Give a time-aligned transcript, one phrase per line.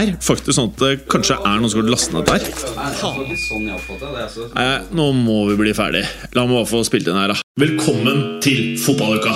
[0.00, 2.40] er faktisk sånn at det kanskje er noen som har lastet ned der.
[4.56, 6.04] Nei, nå må vi bli ferdig.
[6.36, 7.40] La meg bare få spilt inn her, da.
[7.60, 9.34] Velkommen til fotballuka!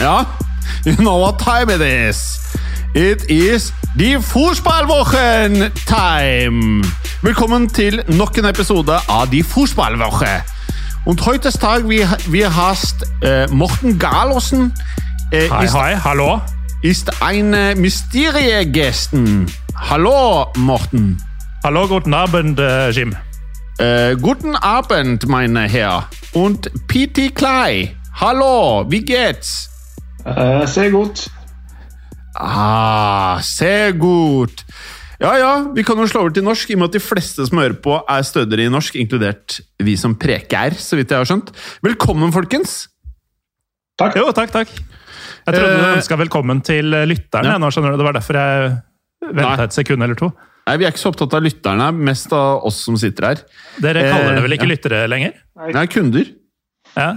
[0.00, 0.49] Ja,
[0.84, 2.40] you know what time it is.
[2.94, 6.82] It is die Fußballwochen time.
[7.22, 10.44] Willkommen til nok en episode av Die Fußballwoche.
[11.04, 14.72] Und heute Tag wir, wir hast äh, Morten Galosen
[15.30, 16.40] äh, Hei, ist, hei, hallo.
[16.82, 19.46] ist eine Mysteriegästen.
[19.74, 21.22] Hallo, Morten.
[21.62, 23.16] Hallo, guten Abend, äh, Jim.
[23.78, 26.08] Äh, guten Abend, meine Herr.
[26.32, 27.30] Und P.T.
[27.30, 27.96] Klei.
[28.14, 29.69] Hallo, wie geht's?
[30.26, 31.26] Eh, ser godt.
[32.36, 34.64] Ah, sehr gut.
[35.20, 37.44] Ja, ja, vi kan jo slå over til norsk, i og med at de fleste
[37.44, 41.28] som hører på, er stødigere i norsk, inkludert vi som preker, så vidt jeg har
[41.28, 41.50] skjønt.
[41.84, 42.86] Velkommen, folkens!
[44.00, 44.16] Takk.
[44.16, 44.70] Jo, takk, takk.
[44.70, 47.52] Jeg trodde du Eh, ønska velkommen til lytterne.
[47.52, 47.58] ja.
[47.60, 48.70] Nå skjønner du, Det var derfor jeg
[49.20, 49.32] Nei.
[49.42, 50.30] venta et sekund eller to.
[50.66, 53.36] Nei, Vi er ikke så opptatt av lytterne, mest av oss som sitter her.
[53.80, 54.74] Dere kaller det vel ikke Eh, ja.
[54.76, 55.32] lyttere lenger?
[55.74, 56.24] Nei, kunder.
[56.96, 57.16] Ja.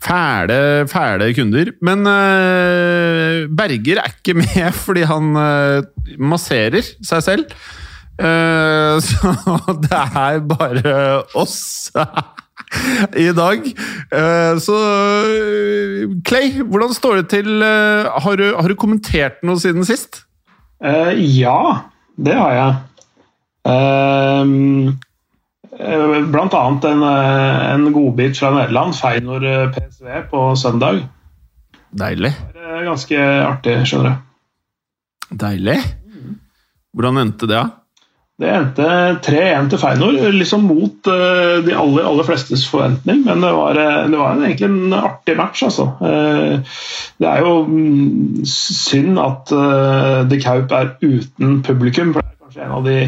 [0.00, 1.72] Fæle, fæle kunder.
[1.84, 5.82] Men uh, Berger er ikke med fordi han uh,
[6.18, 7.44] masserer seg selv.
[8.20, 9.34] Uh, så
[9.84, 10.94] det er bare
[11.38, 11.90] oss
[13.26, 13.64] i dag.
[14.60, 14.76] Så
[16.28, 17.62] Clay, hvordan står det til?
[17.62, 20.22] har, du, har du kommentert noe siden sist?
[20.80, 21.60] Ja,
[22.20, 22.76] det har jeg.
[23.68, 25.00] Ehm,
[25.80, 31.02] eh, annet en, eh, en godbit fra Nederland, Feinor eh, PSV, på søndag.
[31.90, 32.32] Deilig.
[32.54, 35.36] Det er ganske artig, skjønner du.
[35.40, 35.76] Deilig.
[36.94, 37.58] Hvordan endte det?
[37.58, 37.68] da?
[38.40, 38.84] Det endte
[39.26, 43.20] 3-1 til Feinor, liksom mot de aller, aller flestes forventning.
[43.26, 43.76] Men det var,
[44.08, 45.90] det var en, egentlig en artig match, altså.
[46.00, 49.52] Det er jo mm, synd at
[50.30, 52.98] De Kaup er uten publikum, for det er kanskje en av de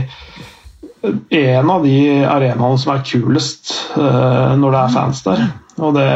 [1.02, 1.96] en av de
[2.28, 5.44] arenaene som er kulest uh, når det er fans der.
[5.82, 6.08] Og det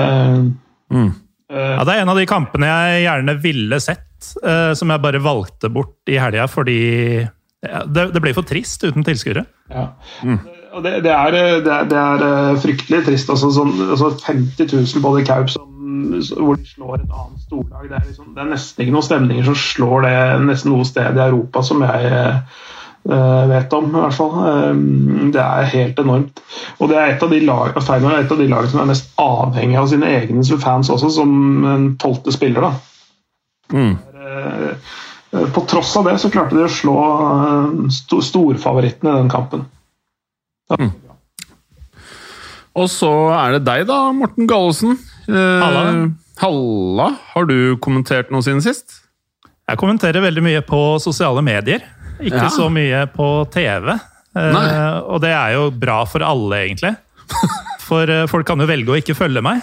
[0.86, 1.08] Mm.
[1.50, 5.02] uh, ja, Det er en av de kampene jeg gjerne ville sett, uh, som jeg
[5.02, 6.78] bare valgte bort i helga fordi
[7.66, 9.42] ja, det, det ble for trist uten tilskuere.
[9.72, 9.88] Ja.
[10.76, 11.32] Og det, det, er,
[11.64, 13.30] det, er, det fryktelig trist.
[13.32, 15.70] Altså, sånn, altså 50 000 på The Kaup som,
[16.36, 17.88] hvor de slår et annet storlag.
[17.88, 21.16] Det er, liksom, det er nesten ikke noen stemninger som slår det nesten noe sted
[21.16, 22.60] i Europa som jeg eh,
[23.06, 23.88] vet om.
[23.92, 24.34] i hvert fall.
[24.50, 24.74] Eh,
[25.34, 26.42] det er helt enormt.
[26.80, 28.90] Og det er et av de lag, Feyenoord er et av de lagene som er
[28.90, 32.68] mest avhengig av sine egne fans også, som en tolvte spiller.
[32.68, 32.72] da.
[33.72, 33.96] Mm.
[34.26, 36.98] Eh, På tross av det så klarte de å slå
[37.36, 39.66] eh, storfavoritten i den kampen.
[42.76, 44.98] Og så er det deg, da, Morten Gallesen.
[45.28, 45.84] Eh, Halla.
[46.42, 47.10] Halla.
[47.32, 49.02] Har du kommentert noe siden sist?
[49.66, 51.82] Jeg kommenterer veldig mye på sosiale medier,
[52.20, 52.50] ikke Ja.
[52.52, 53.94] så mye på TV.
[54.36, 56.94] Uh, og det er jo bra for alle, egentlig.
[57.86, 59.62] For uh, folk kan jo velge å ikke følge meg.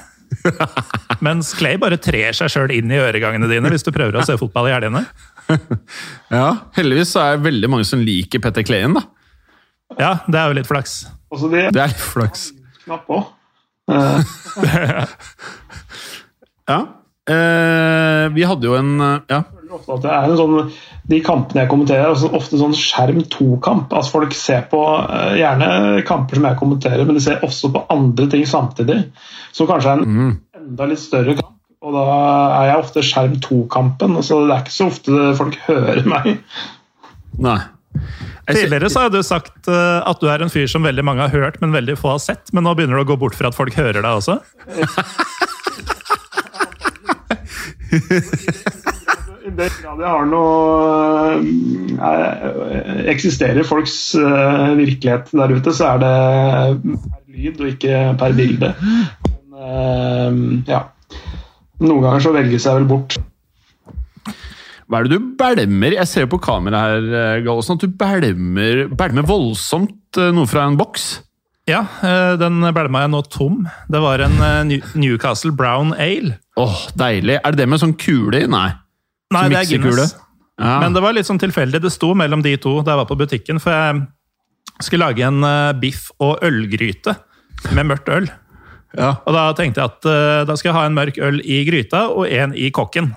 [1.22, 4.34] Mens Clay bare trer seg sjøl inn i øregangene dine hvis du prøver å se
[4.40, 5.03] fotball i helgene.
[6.34, 6.47] Ja,
[6.78, 9.03] heldigvis så er det veldig mange som liker Petter Clayen, da.
[10.00, 10.94] Ja, det er jo litt flaks.
[11.30, 12.47] Altså det Det er litt flaks.
[12.86, 13.24] knapp òg.
[13.94, 14.24] Eh,
[16.72, 16.78] Ja.
[17.29, 19.44] Eh, vi hadde jo en eh, Ja.
[20.01, 20.71] det er en sånn,
[21.07, 23.92] De kampene jeg kommenterer, er også ofte sånn skjerm to-kamp.
[23.95, 27.86] Altså Folk ser på eh, gjerne kamper som jeg kommenterer, men de ser også på
[27.92, 29.01] andre ting samtidig.
[29.51, 30.38] Som kanskje er en Mm.
[30.56, 31.50] enda litt større kamp.
[31.83, 32.03] Og da
[32.62, 34.15] er jeg ofte skjerm to-kampen.
[34.15, 36.39] Altså, det er ikke så ofte folk hører meg.
[37.39, 37.59] Nei.
[38.48, 41.30] Tidligere så har du sagt eh, at du er en fyr som veldig mange har
[41.36, 42.53] hørt, men veldig få har sett.
[42.53, 44.39] Men nå begynner du å gå bort fra at folk hører deg også.
[49.44, 51.36] I den grad jeg har noe
[52.00, 56.13] eh, Eksisterer folks eh, virkelighet der ute, så er det
[57.04, 58.72] per lyd og ikke per bilde.
[59.51, 60.31] Men, eh,
[60.72, 60.81] ja.
[61.84, 63.18] Noen ganger så velges jeg vel bort.
[64.88, 65.98] Hva er det du bælmer?
[65.98, 71.07] Jeg ser på kamera her, Gallosen, at du bælmer, voldsomt noe fra en boks.
[71.69, 73.62] Ja, eh, den bælma jeg nå tom.
[73.92, 76.36] Det var en eh, Newcastle Brown Ale.
[76.60, 77.38] Åh, deilig.
[77.39, 78.50] Er det det med sånn kule i?
[78.51, 78.68] Nei.
[79.33, 79.69] Nei, det er?
[79.71, 80.18] Guinness.
[80.60, 80.75] Ja.
[80.83, 81.80] Men det var litt sånn tilfeldig.
[81.81, 83.62] Det sto mellom de to da jeg var på butikken.
[83.63, 87.15] For jeg skulle lage en eh, biff og ølgryte
[87.74, 88.27] med mørkt øl.
[89.00, 89.15] ja.
[89.24, 92.27] Og da tenkte jeg at da skal jeg ha en mørk øl i gryta og
[92.27, 93.13] en i kokken.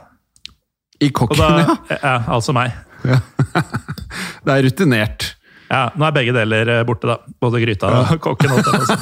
[1.02, 1.48] I kokken, da,
[1.90, 1.98] ja.
[1.98, 2.72] ja, altså meg.
[4.46, 5.35] Det er rutinert.
[5.66, 7.16] Ja, Nå er begge deler eh, borte, da.
[7.42, 8.52] Både gryta og kokken.
[8.54, 8.96] å si.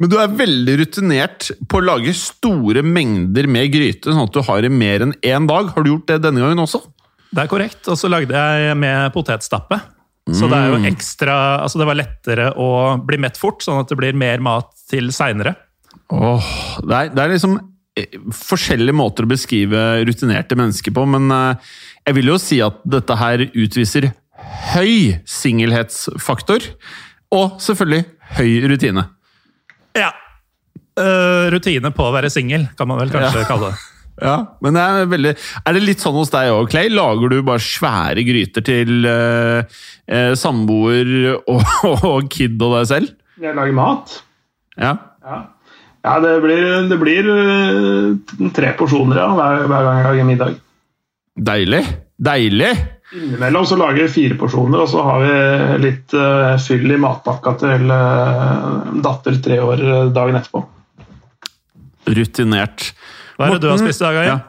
[0.00, 4.40] Men du er veldig rutinert på å lage store mengder med gryte, sånn at du
[4.46, 5.72] har i mer enn én dag.
[5.74, 6.80] Har du gjort det denne gangen også?
[7.30, 7.82] Det er korrekt.
[7.92, 9.78] Og så lagde jeg med potetstappe.
[10.30, 11.34] Så det er jo ekstra
[11.64, 12.66] Altså det var lettere å
[13.02, 15.56] bli mett fort, sånn at det blir mer mat til seinere.
[16.12, 16.50] Åh,
[16.84, 17.56] det, er, det er liksom
[17.98, 21.72] eh, forskjellige måter å beskrive rutinerte mennesker på, men eh,
[22.06, 24.10] jeg vil jo si at dette her utviser
[24.74, 26.64] høy singelhetsfaktor,
[27.34, 28.04] og selvfølgelig
[28.38, 29.06] høy rutine.
[29.98, 30.10] Ja.
[30.98, 33.48] Uh, rutine på å være singel, kan man vel kanskje Ja.
[33.48, 33.80] kalle det.
[34.20, 35.30] Ja, men det er veldig
[35.64, 36.90] Er det litt sånn hos deg òg, Clay?
[36.92, 39.62] Lager du bare svære gryter til uh,
[40.36, 41.08] samboer
[41.54, 41.62] og,
[42.04, 43.14] og kid og deg selv?
[43.40, 44.12] Jeg lager mat.
[44.76, 44.92] Ja.
[45.24, 45.38] Ja,
[46.04, 47.30] ja det blir, det blir
[48.52, 50.60] tre porsjoner ja, hver, hver gang jeg lager middag.
[51.40, 51.80] Deilig.
[52.20, 52.74] Deilig!
[53.10, 57.56] Innimellom så lager vi fire porsjoner, og så har vi litt uh, fyll i matpakka
[57.58, 60.62] til uh, datter tre år eh, dagen etterpå.
[62.10, 62.92] Rutinert.
[63.34, 64.30] Hva er det du har spist i dag, Øyvind?
[64.30, 64.46] Ja.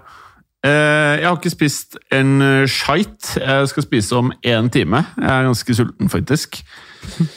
[0.61, 3.33] Uh, jeg har ikke spist en skeit.
[3.41, 5.01] Jeg skal spise om én time.
[5.17, 6.61] Jeg er ganske sulten, faktisk.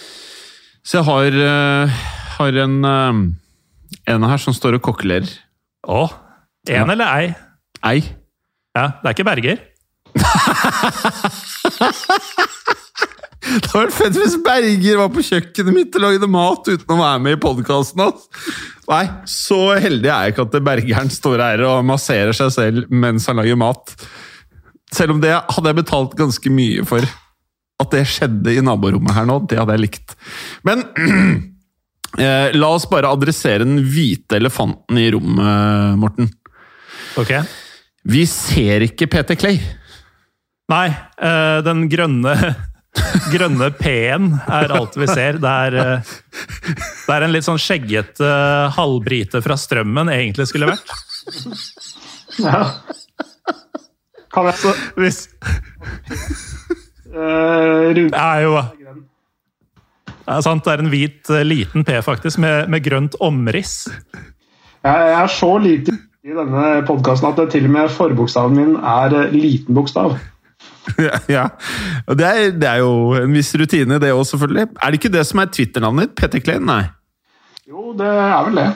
[0.84, 1.36] Så jeg har,
[2.36, 5.30] har en, en her som står og kokkelerer.
[5.88, 6.02] Å,
[6.68, 7.30] en eller ei?
[7.88, 8.02] Ei.
[8.76, 9.62] Ja, det er ikke Berger?
[13.44, 17.00] Det hadde vært fett hvis Berger var på kjøkkenet mitt og lagde mat uten å
[17.00, 18.00] være med i podkasten.
[18.88, 23.28] Nei, så heldig er jeg ikke at Bergeren står her og masserer seg selv mens
[23.28, 23.92] han lager mat.
[24.94, 27.04] Selv om det hadde jeg betalt ganske mye for.
[27.82, 30.16] At det skjedde i naborommet her nå, det hadde jeg likt.
[30.66, 30.86] Men
[32.22, 36.30] eh, la oss bare adressere den hvite elefanten i rommet, Morten.
[37.20, 37.34] Ok.
[38.08, 39.58] Vi ser ikke Peter Clay.
[40.72, 40.86] Nei,
[41.20, 42.36] eh, den grønne
[43.34, 45.40] Grønne P-en er alt vi ser.
[45.42, 46.12] Det er, eh,
[47.04, 48.28] det er en litt sånn skjeggete
[48.76, 50.94] halvbrite fra Strømmen egentlig skulle vært.
[52.38, 52.62] Ja.
[54.34, 55.18] Kan jeg Så hvis
[57.14, 58.56] uh, Rune er jo
[60.24, 63.82] det er sant, det er en hvit, eh, liten P, faktisk, med, med grønt omriss.
[64.84, 65.92] Jeg er så lite
[66.24, 70.16] i denne podkasten at det til og med forbokstaven min er eh, liten bokstav.
[71.36, 71.46] ja,
[72.06, 74.66] og det er, det er jo en viss rutine, det òg, selvfølgelig.
[74.76, 76.16] Er det ikke det som er Twitter-navnet ditt?
[76.20, 76.60] PT Clay?
[76.60, 76.82] Nei.
[77.68, 78.66] Jo, det er vel det.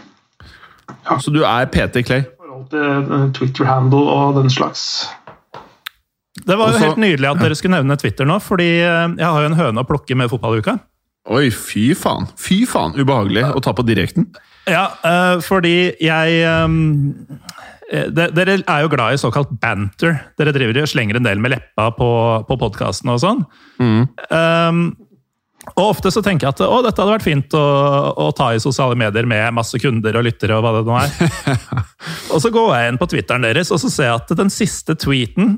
[1.21, 2.25] Så du er PT Clay?
[2.25, 4.87] I forhold til eh, Twitter-handle og den slags.
[6.39, 9.27] Det var jo Også- helt nydelig at dere skulle nevne Twitter nå, fordi eh, jeg
[9.27, 10.79] har jo en høne å plukke med fotballuka.
[11.29, 12.25] Oi, fy faen.
[12.41, 14.31] Fy faen, ubehagelig å ta på direkten.
[14.69, 16.45] Ja, eh, fordi jeg
[17.89, 20.19] Dere er jo glad i såkalt banter.
[20.37, 22.09] Dere driver og slenger en del med leppa på,
[22.49, 23.45] på podkasten og sånn.
[23.81, 24.91] Ehm,
[25.75, 27.65] og ofte så tenker jeg at å, dette hadde vært fint å,
[28.17, 31.65] å ta i sosiale medier med masse kunder og lyttere og hva det nå er.
[32.33, 34.97] og så går jeg inn på Twitteren deres, og så ser jeg at den siste
[34.99, 35.57] tweeten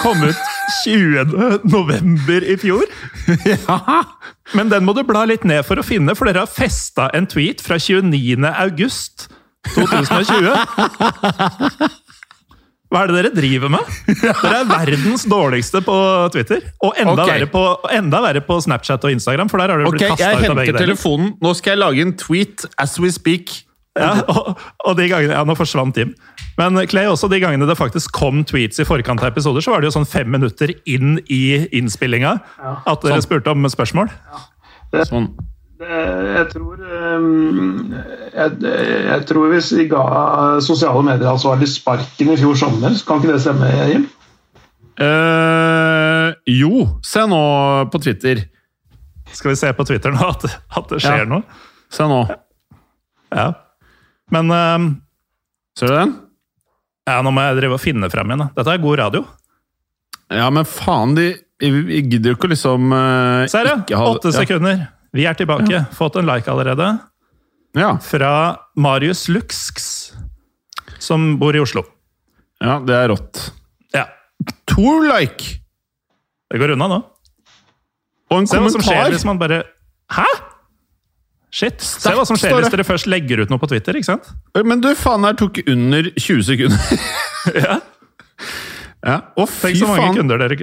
[0.00, 0.46] kom ut
[0.84, 1.66] 20.
[1.70, 2.86] november i fjor.
[3.52, 4.00] ja.
[4.56, 7.28] Men den må du bla litt ned for å finne, for dere har festa en
[7.30, 8.40] tweet fra 29.
[8.50, 9.28] august
[9.68, 10.50] 2020.
[12.90, 13.90] Hva er det dere driver med?
[14.18, 15.96] Dere er verdens dårligste på
[16.34, 16.64] Twitter.
[16.82, 17.36] Og enda, okay.
[17.36, 17.62] verre, på,
[17.94, 20.42] enda verre på Snapchat og Instagram, for der har dere blitt kasta jeg ut av
[20.42, 20.86] henter begge deler.
[20.88, 21.34] telefonen.
[21.44, 23.60] Nå skal jeg lage en tweet as we speak.
[23.98, 26.12] Ja, og, og de gangene, ja, Nå forsvant Jim.
[26.58, 29.82] Men Clay, også de gangene det faktisk kom tweets i forkant av episoder, så var
[29.82, 31.42] det jo sånn fem minutter inn i
[31.78, 33.26] innspillinga at dere Sånn.
[33.28, 34.10] spurte om spørsmål.
[34.10, 35.06] Ja.
[35.06, 35.30] Sånn.
[35.80, 37.92] Det- Jeg tror ehm,
[38.34, 38.56] jeg,
[39.08, 40.02] jeg tror hvis vi ga
[40.60, 44.04] sosiale medier ansvarlig sparken i fjor sommer, så kan ikke det stemme, Jim?
[45.00, 47.40] Eh, jo, se nå
[47.92, 48.42] på Twitter.
[49.32, 50.44] Skal vi se på Twitter nå at,
[50.76, 51.28] at det skjer Ja.
[51.30, 51.42] noe?
[51.90, 52.20] Se nå.
[53.32, 53.48] Ja.
[54.34, 54.88] Men ehm,
[55.78, 56.14] Ser du den?
[57.08, 58.44] ja, nå må jeg drive og finne frem igjen.
[58.44, 58.48] da.
[58.58, 59.24] Dette er god radio.
[60.30, 63.98] Ja, men faen, de gidder jo ikke liksom uh, Se her, ja!
[64.06, 64.84] Åtte sekunder.
[65.16, 65.84] Vi er tilbake.
[65.96, 66.90] Fått en like allerede.
[67.78, 67.94] Ja.
[68.02, 68.32] Fra
[68.78, 70.12] Marius Luxx,
[70.98, 71.84] som bor i Oslo.
[72.60, 73.52] ja, det er rått.
[73.94, 74.06] Ja.
[74.70, 75.56] To like!
[76.50, 77.00] Det går unna nå.
[78.30, 79.14] Og en Se hva som skjer kommentar.
[79.14, 79.62] hvis man bare
[80.14, 80.26] Hæ?!
[81.50, 81.82] Shit.
[81.82, 83.96] Se hva som skjer hvis dere først legger ut noe på Twitter.
[83.98, 84.28] ikke sant?
[84.54, 86.78] Men du, faen, her tok under 20 sekunder.
[87.56, 87.78] Ja.
[89.06, 89.14] ja.
[89.34, 89.72] Å, fy faen.
[89.72, 90.16] Tenk så mange faen.
[90.18, 90.58] kunder dere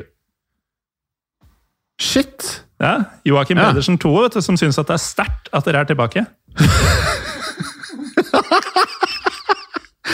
[2.00, 2.66] Shit!
[2.79, 3.72] Ja, Joakim Ja.
[3.72, 6.25] Pedersen 2 vet du, som syns at det er sterkt at dere er tilbake.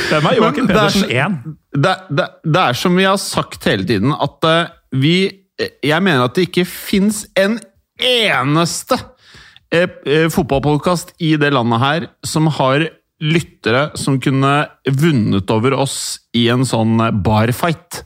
[0.10, 1.38] Hvem er Joakim er Pedersen 1?
[1.76, 5.40] Det, det, det er som vi har sagt hele tiden, at uh, vi
[5.84, 7.60] Jeg mener at det ikke fins en
[8.02, 12.88] eneste uh, eh, fotballpodkast i det landet her som har
[13.24, 14.54] lyttere som kunne
[14.90, 15.98] vunnet over oss
[16.36, 18.04] i en sånn eh, barfight.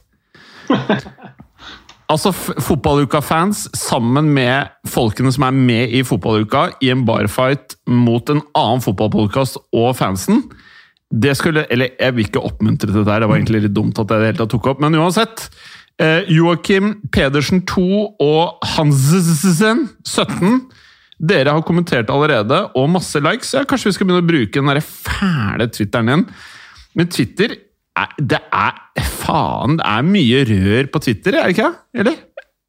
[2.08, 8.40] Altså Fotballuka-fans sammen med folkene som er med i Fotballuka, i en barfight mot en
[8.56, 10.46] annen fotballpodkast og fansen.
[11.08, 14.00] Det skulle, eller Jeg vil ikke oppmuntre til det der, det var egentlig litt dumt
[14.00, 14.80] at jeg det hele tatt tok opp.
[14.80, 15.48] Men uansett.
[15.98, 17.84] Eh, Joakim Pedersen 2
[18.22, 20.60] og Hansen 17.
[21.18, 23.50] Dere har kommentert allerede, og masse likes.
[23.56, 26.28] Ja, kanskje vi skal begynne å bruke den der fæle Twitteren din.
[26.94, 27.58] Men Twitter er,
[28.18, 28.76] Det er
[29.18, 31.70] Faen, det er mye rør på Twitter, er det ikke?
[31.98, 32.16] Eller?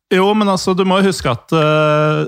[0.10, 2.26] Jo, men altså, du må jo huske at uh,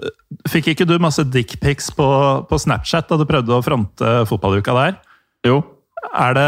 [0.52, 2.08] Fikk ikke du masse dickpics på,
[2.46, 5.00] på Snapchat da du prøvde å fronte fotballuka der?
[5.48, 5.62] Jo.
[6.14, 6.46] Er det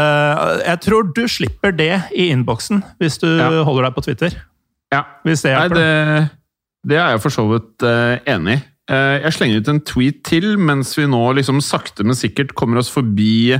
[0.66, 3.50] Jeg tror du slipper det i innboksen hvis du Ja.
[3.66, 4.36] holder deg på Twitter.
[4.94, 5.02] Ja.
[5.26, 5.88] Hvis det Nei, det,
[6.86, 8.62] det er jeg for så vidt uh, enig i.
[8.92, 12.78] Uh, jeg slenger ut en tweet til mens vi nå liksom sakte, men sikkert kommer
[12.82, 13.56] oss forbi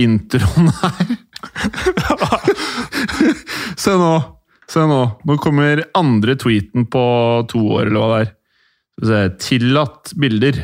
[0.00, 1.14] introen her.
[3.84, 4.14] Se nå!
[4.70, 5.00] Se nå.
[5.28, 7.04] Nå kommer andre tweeten på
[7.50, 8.30] to år, eller hva det er.
[9.04, 9.22] Se.
[9.44, 10.60] Tillatt bilder.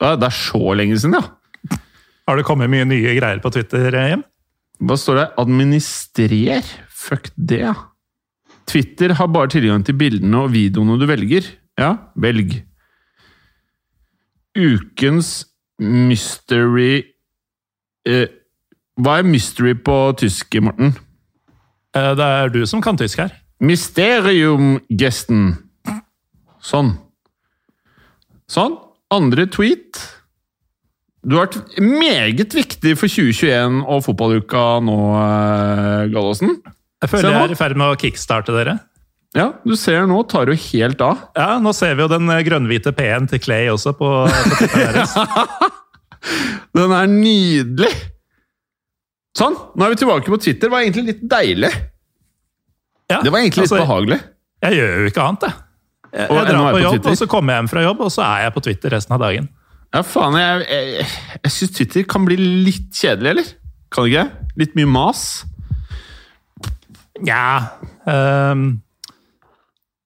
[0.00, 1.78] Det er så lenge siden, ja.
[2.24, 4.22] Har det kommet mye nye greier på Twitter, Jim?
[4.84, 5.26] Hva står det?
[5.42, 6.70] Administrer?
[7.04, 7.74] Fuck det, ja.
[8.70, 11.50] Twitter har bare tilgang til bildene og videoene du velger.
[11.78, 12.56] Ja, velg.
[14.54, 15.42] Ukens
[15.82, 17.02] mystery
[18.08, 18.30] eh,
[19.00, 20.94] Hva er mystery på tysk, Morten?
[21.96, 23.30] Eh, Det er du som kan tysk her.
[23.60, 25.56] Mysteriumgesten.
[26.64, 26.94] Sånn.
[28.50, 28.76] Sånn.
[29.14, 29.98] Andre tweet.
[31.24, 36.58] Du har vært meget viktig for 2021 og fotballuka nå, eh, Gallosen.
[37.02, 38.78] Jeg føler jeg er i ferd med å kickstarte dere.
[39.34, 41.18] Ja, du ser nå tar du helt av.
[41.36, 45.14] Ja, Nå ser vi jo den eh, grønnhvite P-en til Clay også på, på deres.
[46.74, 47.90] Den er nydelig!
[49.34, 50.68] Sånn, nå er vi tilbake på Twitter.
[50.68, 51.70] Det var egentlig litt deilig.
[53.10, 54.20] Ja, Det var egentlig litt altså, behagelig.
[54.64, 55.60] Jeg gjør jo ikke annet, jeg.
[56.14, 57.10] Jeg, jeg drar på på jobb, Twitter.
[57.10, 59.24] og så kommer jeg hjem fra jobb, og så er jeg på Twitter resten av
[59.24, 59.48] dagen.
[59.94, 61.08] Ja, faen, jeg, jeg,
[61.42, 63.50] jeg syns Twitter kan bli litt kjedelig, eller?
[63.94, 64.46] Kan det ikke?
[64.62, 65.24] Litt mye mas?
[67.22, 67.42] Nja
[68.10, 68.62] um,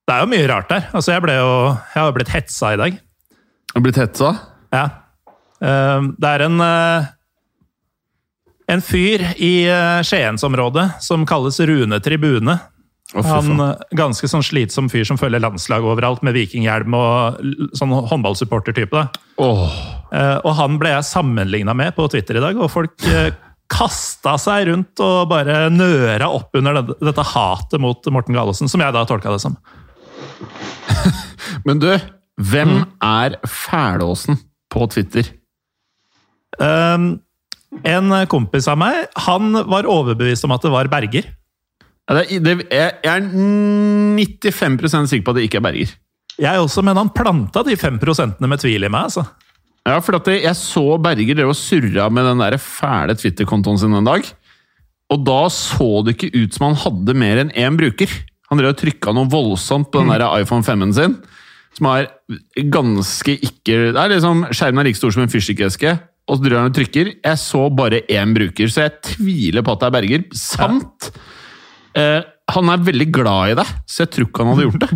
[0.04, 0.88] Det er jo mye rart der.
[0.92, 2.98] Altså, jeg ble jo Jeg har blitt hetsa i dag.
[2.98, 4.32] Du Har blitt hetsa?
[4.72, 4.84] Ja.
[5.60, 7.08] Um, det er en eh,
[8.68, 12.58] En fyr i uh, Skiensområdet som kalles Rune Tribune.
[13.14, 17.38] Han eh, Ganske sånn slitsom fyr som følger landslag overalt med vikinghjelm og
[17.78, 19.06] sånn håndballsupportertype.
[19.40, 23.06] Eh, og han ble jeg sammenligna med på Twitter i dag, og folk
[23.72, 28.92] kasta seg rundt og bare nøra opp under dette hatet mot Morten Gallosen, som jeg
[28.96, 29.56] da tolka det som.
[31.66, 31.88] Men du,
[32.36, 32.84] hvem Mm.
[33.08, 34.36] er Fælåsen
[34.72, 35.32] på Twitter?
[36.60, 37.20] Um,
[37.84, 41.28] en kompis av meg han var overbevist om at det var Berger.
[42.08, 45.92] Ja, det, det, jeg, er 95% sikker på at det ikke er Berger.
[46.38, 49.10] Jeg også, men han planta de fem prosentene med tvil i meg.
[49.10, 49.26] altså.
[49.88, 53.96] Ja, for det, jeg så Berger drev og surra med den der fæle Twitter-kontoen sin
[53.96, 54.24] en dag.
[55.12, 58.12] Og da så det ikke ut som han hadde mer enn én bruker.
[58.48, 61.16] Han drev og trykka noe voldsomt på den der iPhone 5-en sin.
[61.76, 62.08] Som er
[62.72, 65.92] ganske ikke Det er liksom Skjermen er like stor som en fyrstikkeske,
[66.28, 67.10] og så driver han og trykker.
[67.24, 70.24] Jeg så bare én bruker, så jeg tviler på at det er Berger.
[70.36, 71.08] Samt
[71.96, 72.20] eh,
[72.54, 74.90] Han er veldig glad i deg, så jeg tror ikke han hadde gjort det.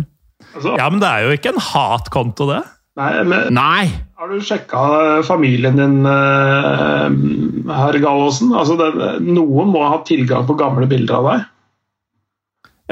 [0.53, 2.61] Altså, Ja, Men det er jo ikke en hatkonto, det.
[3.01, 3.85] nei, men, Nei!
[4.23, 4.81] har du sjekka
[5.27, 7.09] familien din, uh,
[7.75, 8.53] herr Gallosen?
[8.55, 8.91] Altså, det,
[9.25, 11.49] noen må ha tilgang på gamle bilder av deg.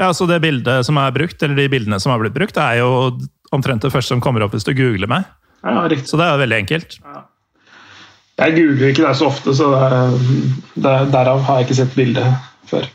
[0.02, 2.80] Ja, så Det bildet som er brukt, eller de bildene som har blitt brukt, er
[2.82, 2.90] jo
[3.52, 5.24] omtrent det første som kommer opp hvis du googler meg.
[5.62, 6.10] Ja, riktig.
[6.10, 6.98] Så det er jo veldig enkelt.
[8.40, 10.40] Jeg googler ikke det så ofte, så det,
[10.82, 12.26] det, derav har jeg ikke sett bildet
[12.70, 12.86] før.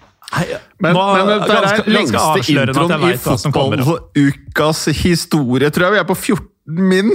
[0.84, 5.94] Men, Nå- men det er ganske- ganske lengste introen i fotballukas historie, tror jeg.
[5.96, 7.13] Vi er på 14 min.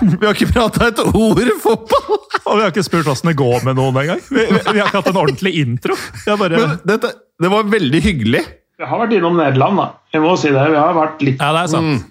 [0.00, 2.16] Vi har ikke prata et ord fotball!
[2.46, 4.22] Og vi har ikke spurt åssen det går med noen engang.
[4.30, 5.96] Vi, vi, vi har ikke hatt en ordentlig intro.
[6.24, 6.56] Vi bare...
[6.62, 7.10] Men dette,
[7.42, 8.44] det var veldig hyggelig.
[8.78, 9.86] Vi har vært innom Nederland, da.
[10.14, 10.64] Jeg må si det.
[10.72, 12.06] Vi har vært litt Ja, det er sant.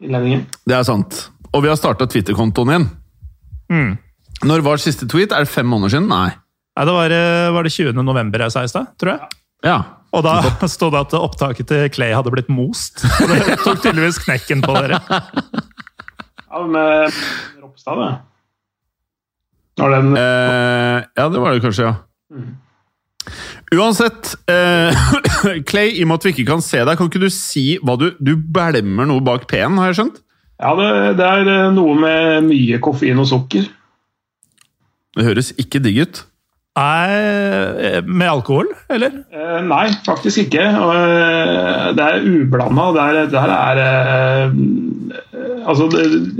[0.00, 0.46] innledningen.
[0.68, 1.26] Det er sant.
[1.52, 2.88] Og vi har starta Twitter-kontoen igjen.
[3.70, 3.90] Mm.
[4.46, 5.34] Når var siste tweet?
[5.36, 6.08] Er det fem måneder siden?
[6.08, 6.30] Nei.
[6.78, 8.02] Nei, det var, eh, var det 20.
[8.06, 9.40] november jeg sa i stad, tror jeg.
[9.66, 9.78] Ja.
[10.16, 10.38] Og da
[10.70, 13.04] sto det at opptaket til Clay hadde blitt most.
[13.20, 15.02] Og det tok tydeligvis knekken på dere.
[16.50, 17.20] Ja, med
[17.60, 18.10] Ropstad, det.
[19.80, 21.94] Når den Eh, ja, det var det kanskje, ja.
[22.32, 22.56] Mm.
[23.76, 24.96] Uansett, eh,
[25.68, 27.94] Clay, i og med at vi ikke kan se deg, kan ikke du si hva
[28.00, 30.18] du Du bælmer noe bak P-en, har jeg skjønt?
[30.60, 30.88] Ja, det,
[31.20, 33.68] det er eh, noe med mye koffein og sukker.
[35.16, 36.20] Det høres ikke digg ut.
[36.80, 39.16] Nei, med alkohol, eller?
[39.34, 40.62] Eh, nei, faktisk ikke.
[40.80, 42.86] Og, eh, det er ublanda.
[42.94, 44.54] Det er, det her er eh,
[45.70, 45.90] Altså,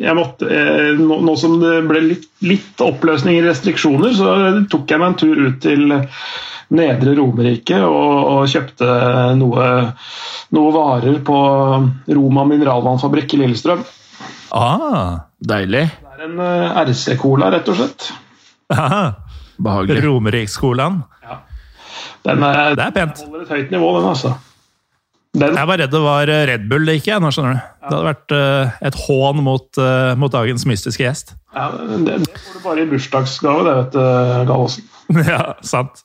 [0.00, 4.30] jeg måtte eh, nå, nå som det ble litt, litt oppløsning i restriksjoner, så
[4.70, 5.84] tok jeg meg en tur ut til
[6.70, 8.88] Nedre Romerike og, og kjøpte
[9.38, 9.66] noe,
[10.56, 11.38] noe varer på
[12.16, 13.82] Roma mineralvannfabrikk i Lillestrøm.
[14.54, 15.86] Ah, Deilig.
[16.00, 18.10] Det er en eh, RC-cola, rett og slett.
[18.70, 20.04] Behagelig.
[20.04, 21.02] Romeriksskolen.
[22.24, 23.20] Den er, Det er pent.
[23.22, 24.34] Den holder et høyt nivå, den, altså.
[25.30, 27.66] Den, Jeg var redd det var Red Bull det gikk jeg, nå skjønner du.
[27.86, 31.34] Det hadde vært uh, et hån mot, uh, mot dagens mystiske gjest.
[31.54, 34.00] ja, det, det får du bare i bursdagsgave, det, vet du,
[34.50, 34.88] Gallosen.
[35.30, 36.02] ja, sant.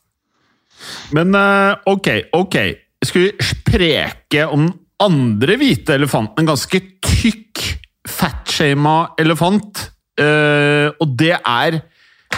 [1.15, 2.59] Men uh, ok, ok.
[3.05, 6.45] Skal vi spreke om den andre hvite elefanten?
[6.45, 7.65] En ganske tykk,
[8.07, 9.89] fatshama elefant.
[10.15, 11.81] Eh, og det er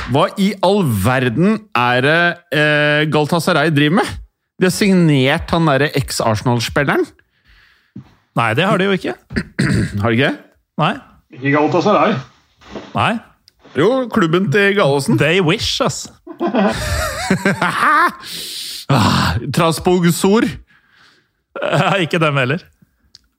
[0.07, 2.19] Hva i all verden er det
[2.55, 4.11] eh, Galtasaray driver med?
[4.57, 7.03] De har signert han derre eks-Arsenal-spilleren.
[8.37, 9.13] Nei, det har de jo ikke.
[10.01, 10.31] Har de ikke?
[10.77, 10.93] Nei.
[11.33, 12.13] Ikke Galatasaray.
[12.93, 13.13] Nei.
[13.77, 15.17] Jo, klubben til Gallosen.
[15.19, 16.07] They wish, ass.
[18.87, 19.35] Ah,
[21.99, 22.61] ikke dem heller.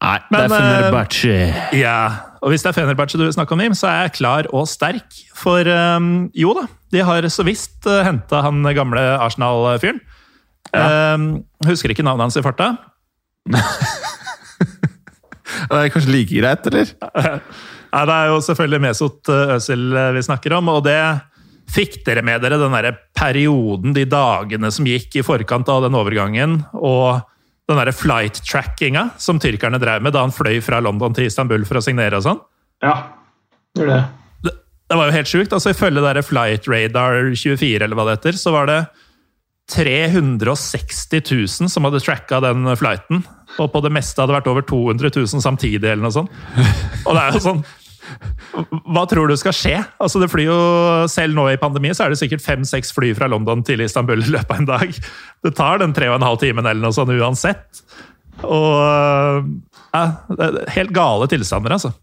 [0.02, 1.36] Nei, Men, det er Fenerbahçe.
[1.72, 4.48] Ja, og hvis det er Fenerbahçe du vil snakke om, Jim, så er jeg klar
[4.54, 5.16] og sterk.
[5.36, 10.00] For um, jo da, de har så visst uh, henta han gamle Arsenal-fyren.
[10.76, 11.30] Um,
[11.64, 12.74] husker ikke navnet hans i farta.
[15.68, 16.92] Det er kanskje like greit, eller?
[17.92, 21.00] Nei, Det er jo selvfølgelig Mesut Øsil uh, vi snakker om, og det
[21.68, 25.96] fikk dere med dere den der perioden, de dagene som gikk i forkant av den
[25.98, 27.20] overgangen, og
[27.68, 31.80] den der flight-trackinga som tyrkerne drev med da han fløy fra London til Istanbul for
[31.80, 32.40] å signere og sånn.
[32.84, 32.94] Ja,
[33.76, 33.98] gjør det.
[34.46, 34.54] Det,
[34.88, 35.52] det var jo helt sjukt.
[35.52, 38.78] altså Ifølge der Flight Radar 24, eller hva det heter, så var det
[39.68, 43.20] 360 000 som hadde tracka den flighten.
[43.60, 46.32] Og på det meste hadde det vært over 200 000 samtidig, eller noe sånt.
[47.04, 47.62] Og det er jo sånn
[48.88, 49.76] Hva tror du skal skje?
[50.02, 50.58] Altså det flyr jo,
[51.12, 54.32] Selv nå i pandemi så er det sikkert fem-seks fly fra London til Istanbul i
[54.34, 55.00] løpet av en dag.
[55.46, 57.82] Det tar den tre og en halv timen eller noe sånt uansett.
[58.46, 59.48] Og
[59.94, 60.04] ja,
[60.74, 61.94] Helt gale tilstander, altså.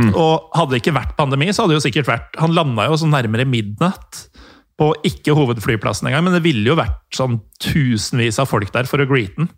[0.00, 2.96] Og hadde det ikke vært pandemi, så hadde det jo sikkert vært Han landa jo
[2.96, 4.22] sånn nærmere midnatt
[4.80, 9.02] på ikke hovedflyplassen engang, men det ville jo vært sånn tusenvis av folk der for
[9.02, 9.50] å greete den.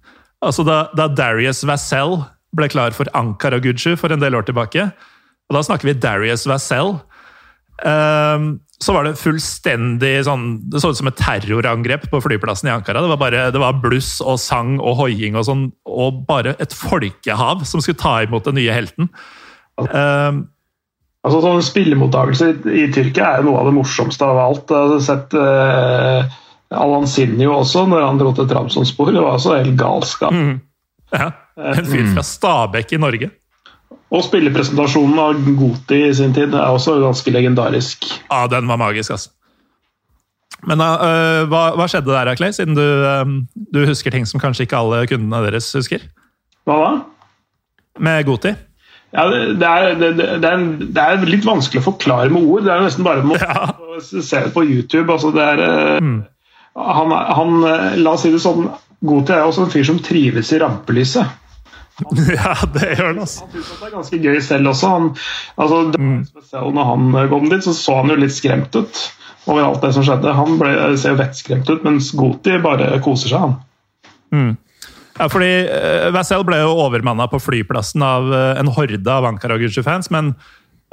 [0.45, 2.19] Altså da, da Darius Vassell
[2.55, 4.89] ble klar for Ankara Guju for en del år tilbake,
[5.49, 6.97] og da snakker vi Darius Vassell,
[7.83, 12.73] Um, så var det fullstendig sånn Det så ut som et terrorangrep på flyplassen i
[12.75, 13.03] Ankara.
[13.03, 16.75] Det var bare det var bluss og sang og hoiing og sånn, og bare et
[16.77, 19.11] folkehav som skulle ta imot den nye helten.
[19.91, 20.45] Um,
[21.25, 24.69] Altså, sånn Spillemottakelse i, i Tyrkia er jo noe av det morsomste av alt.
[24.69, 26.35] Jeg har sett eh,
[26.77, 29.09] Alan Sinjo også, når han dro til Tramsonspor.
[29.09, 30.37] Det var også helt galskap.
[30.37, 30.59] Mm.
[31.17, 33.31] ja, en fyr fra Stabekk i Norge.
[34.15, 38.05] Og spillepresentasjonen av Goti i sin tid er også ganske legendarisk.
[38.31, 39.31] Ja, den var magisk, altså.
[40.65, 43.33] Men uh, hva, hva skjedde der, Clay, siden du, øh,
[43.75, 46.07] du husker ting som kanskje ikke alle kundene deres husker?
[46.65, 46.93] Hva da?
[48.01, 48.55] Med Goti?
[49.15, 50.63] Ja, det, det, er, det, er,
[50.95, 52.65] det er litt vanskelig å forklare med ord.
[52.67, 53.69] Det er nesten bare med Ja.
[53.77, 55.07] å se det på YouTube.
[55.13, 56.17] Altså, det er, Mm.
[56.75, 57.53] han, han,
[58.03, 58.71] la oss si det sånn,
[59.05, 61.29] Goti er også en fyr som trives i rampelyset.
[62.35, 63.45] ja, det gjør han, altså.
[63.45, 64.89] Han synes at det er ganske gøy selv også.
[64.95, 65.11] Han,
[65.57, 66.25] altså, Mm.
[66.27, 69.03] spesielt når han eh, kom dit, så så han jo litt skremt ut
[69.47, 70.33] over alt det som skjedde.
[70.35, 73.57] Han ble, ser jo vettskremt ut, mens Goti bare koser seg, han.
[74.35, 74.53] Mm.
[75.15, 80.09] Ja, fordi uh, Vassell ble jo overmanna på flyplassen av en horde av Ankara Gucci-fans,
[80.11, 80.33] men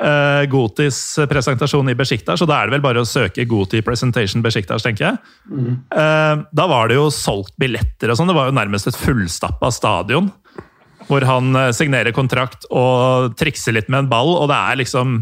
[0.03, 0.99] uh, Gotis
[1.31, 5.07] presentasjon i Besiktas, så da er det vel bare å søke Goti Presentation Besiktas, tenker
[5.07, 5.17] jeg.
[5.95, 8.29] Eh, da var det jo solgt billetter og sånn.
[8.29, 10.29] Det var jo nærmest et fullstappa stadion.
[11.11, 15.21] Hvor han eh, signerer kontrakt og trikser litt med en ball, og det er liksom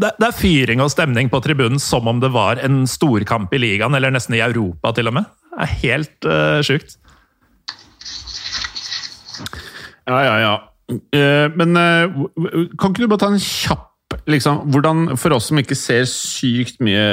[0.00, 3.94] det, er fyring og stemning på tribunen som om det var en storkamp i ligaen,
[3.96, 5.28] eller nesten i Europa til og med.
[5.50, 6.96] Det er helt uh, sjukt.
[10.08, 10.54] Ja, ja, ja.
[10.90, 13.86] Uh, men uh, kan ikke du bare ta en kjapp
[14.30, 17.04] liksom, hvordan, For oss som ikke ser sykt mye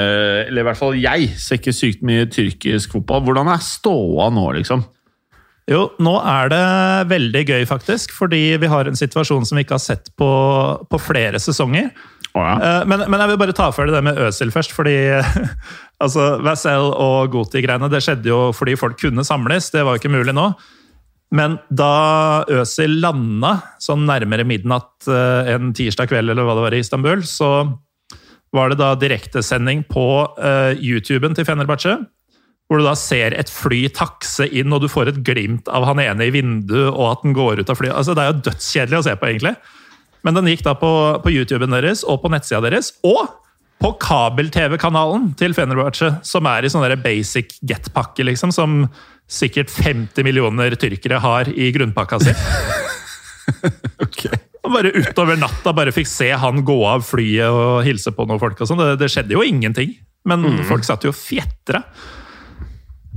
[0.47, 3.21] Eller i hvert fall jeg ser ikke sykt mye tyrkisk fotball.
[3.27, 4.81] Hvordan er ståa nå, liksom?
[5.67, 6.65] Jo, nå er det
[7.09, 8.13] veldig gøy, faktisk.
[8.15, 10.29] Fordi vi har en situasjon som vi ikke har sett på,
[10.87, 11.89] på flere sesonger.
[12.37, 12.55] Oh, ja.
[12.55, 14.71] Eh, men, men, jeg vil bare ta for det med Øsil først.
[14.75, 14.95] fordi
[16.03, 19.71] altså, Vassell og Goti-greiene det skjedde jo fordi folk kunne samles.
[19.73, 20.51] Det var jo ikke mulig nå.
[21.35, 26.77] Men da Øzil landa sånn nærmere midnatt eh, en tirsdag kveld eller hva det var
[26.77, 27.51] i Istanbul, så
[28.55, 30.05] var det da direktesending på
[30.39, 31.97] uh, YouTuben til Fenerbahçe.
[32.67, 36.01] Hvor du da ser et fly takse inn, og du får et glimt av han
[36.03, 37.95] ene i vinduet, og at den går ut av flyet.
[37.95, 39.53] Altså, det er jo dødskjedelig å se på, egentlig.
[40.27, 40.91] Men den gikk da på,
[41.23, 42.91] på YouTuben deres og på nettsida deres.
[43.07, 43.23] Og
[43.77, 48.51] på kabel-TV-kanalen til Fenerbahçe, som er i sånn basic get-pakke, liksom.
[48.55, 48.81] Som
[49.27, 52.35] sikkert 50 millioner tyrkere har i grunnpakka si.
[54.05, 54.43] okay.
[54.67, 58.41] Og bare utover natta bare fikk se han gå av flyet og hilse på noen
[58.41, 58.59] folk.
[58.59, 58.81] og sånn.
[58.83, 59.93] Det, det, skjedde jo ingenting,
[60.27, 60.63] men mm.
[60.71, 61.83] folk satt jo fjetra.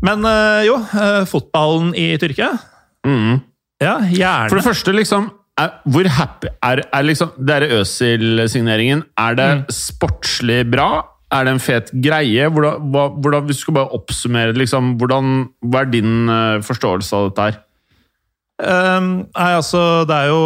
[0.07, 2.55] Men øh, jo, øh, fotballen i Tyrkia
[3.05, 3.41] mm.
[3.81, 4.51] Ja, gjerne.
[4.51, 9.05] For det første, liksom er, Hvor happy er, er liksom Det er Øzil-signeringen.
[9.19, 9.65] Er det mm.
[9.73, 10.91] sportslig bra?
[11.33, 12.49] Er det en fet greie?
[12.49, 17.17] Hvordan, hva, hvordan, hvis du skal bare oppsummere liksom, hvordan, Hva er din uh, forståelse
[17.17, 17.61] av dette her?
[18.61, 20.41] Um, nei, altså, det er jo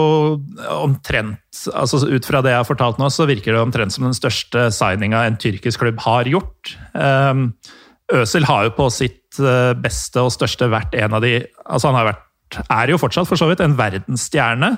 [0.70, 4.14] omtrent altså, Ut fra det jeg har fortalt nå, så virker det omtrent som den
[4.14, 6.76] største signinga en tyrkisk klubb har gjort.
[6.94, 7.48] Um,
[8.14, 11.98] Øzil har jo på sitt uh, beste og største vært en av de altså Han
[11.98, 12.22] har vært,
[12.68, 14.74] er jo fortsatt for så vidt en verdensstjerne.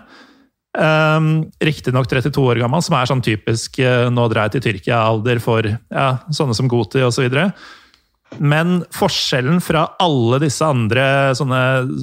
[0.76, 1.30] Um,
[1.64, 5.66] Riktignok 32 år gammel, som er sånn typisk uh, 'nå drar jeg til Tyrkia'-alder for
[5.66, 7.26] ja, sånne som Goti osv.
[8.42, 11.60] Men forskjellen fra alle disse andre sånne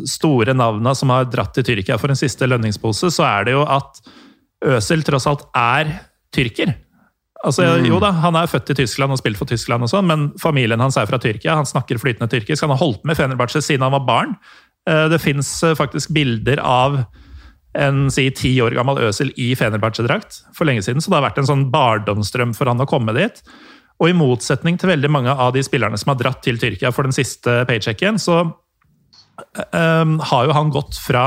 [0.10, 3.66] store navna som har dratt til Tyrkia for en siste lønningspose, så er det jo
[3.68, 4.02] at
[4.64, 5.92] Øsel tross alt er
[6.34, 6.74] tyrker.
[7.44, 7.88] Altså, mm.
[7.90, 10.82] Jo da, Han er født i Tyskland og spilt for Tyskland, og sånn, men familien
[10.84, 11.58] hans er fra Tyrkia.
[11.60, 12.64] Han snakker flytende tyrkisk.
[12.64, 14.38] Han har holdt med Fenerbahçe siden han var barn.
[14.90, 17.04] Uh, det fins uh, faktisk bilder av
[17.74, 21.02] en si ti år gammel Øsil i Fenerbahçe-drakt for lenge siden.
[21.02, 23.42] Så det har vært en sånn barndomsdrøm for han å komme dit.
[24.02, 27.08] Og i motsetning til veldig mange av de spillerne som har dratt til Tyrkia for
[27.08, 28.44] den siste paychecken, så
[29.74, 31.26] um, har jo han gått fra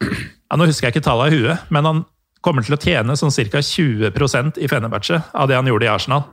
[0.00, 2.00] ja, Nå husker jeg ikke tallene i huet, men han
[2.44, 3.62] kommer til å tjene sånn ca.
[3.64, 6.28] 20% i Fenerbahçe av det han gjorde i Arsenal.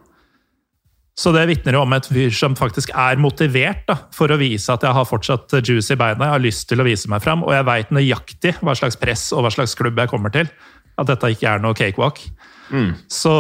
[1.18, 4.84] Så det vitner om et fyr som faktisk er motivert da, for å vise at
[4.86, 7.56] jeg har fortsatt juice i beina, jeg har lyst til å vise meg fram, og
[7.56, 10.52] jeg veit nøyaktig hva slags press og hva slags klubb jeg kommer til.
[10.98, 12.22] At dette ikke er noe cakewalk.
[12.70, 12.94] Mm.
[13.10, 13.34] Så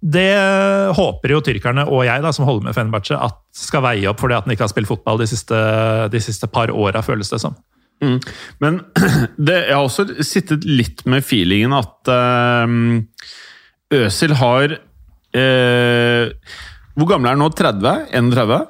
[0.00, 0.30] det
[0.96, 4.30] håper jo tyrkerne og jeg, da, som holder med Fenerbahçe, at skal veie opp for
[4.30, 5.58] det at han ikke har spilt fotball de siste,
[6.14, 7.58] de siste par åra, føles det som.
[8.00, 8.18] Mm.
[8.64, 8.78] Men
[9.48, 12.78] det, jeg har også sittet litt med feelingen at uh,
[14.00, 14.78] Øsil har
[15.30, 16.30] Eh,
[16.98, 17.50] hvor gammel er han nå?
[17.54, 18.06] 30?
[18.18, 18.60] 31?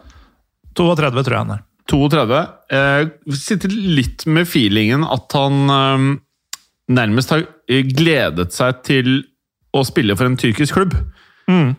[0.77, 1.63] 32, tror jeg han er.
[1.91, 2.41] 32.
[2.77, 3.05] Eh,
[3.41, 6.09] sittet litt med feelingen at han eh,
[7.01, 7.47] nærmest har
[7.97, 9.15] gledet seg til
[9.75, 10.95] å spille for en tyrkisk klubb.
[11.51, 11.73] Mm.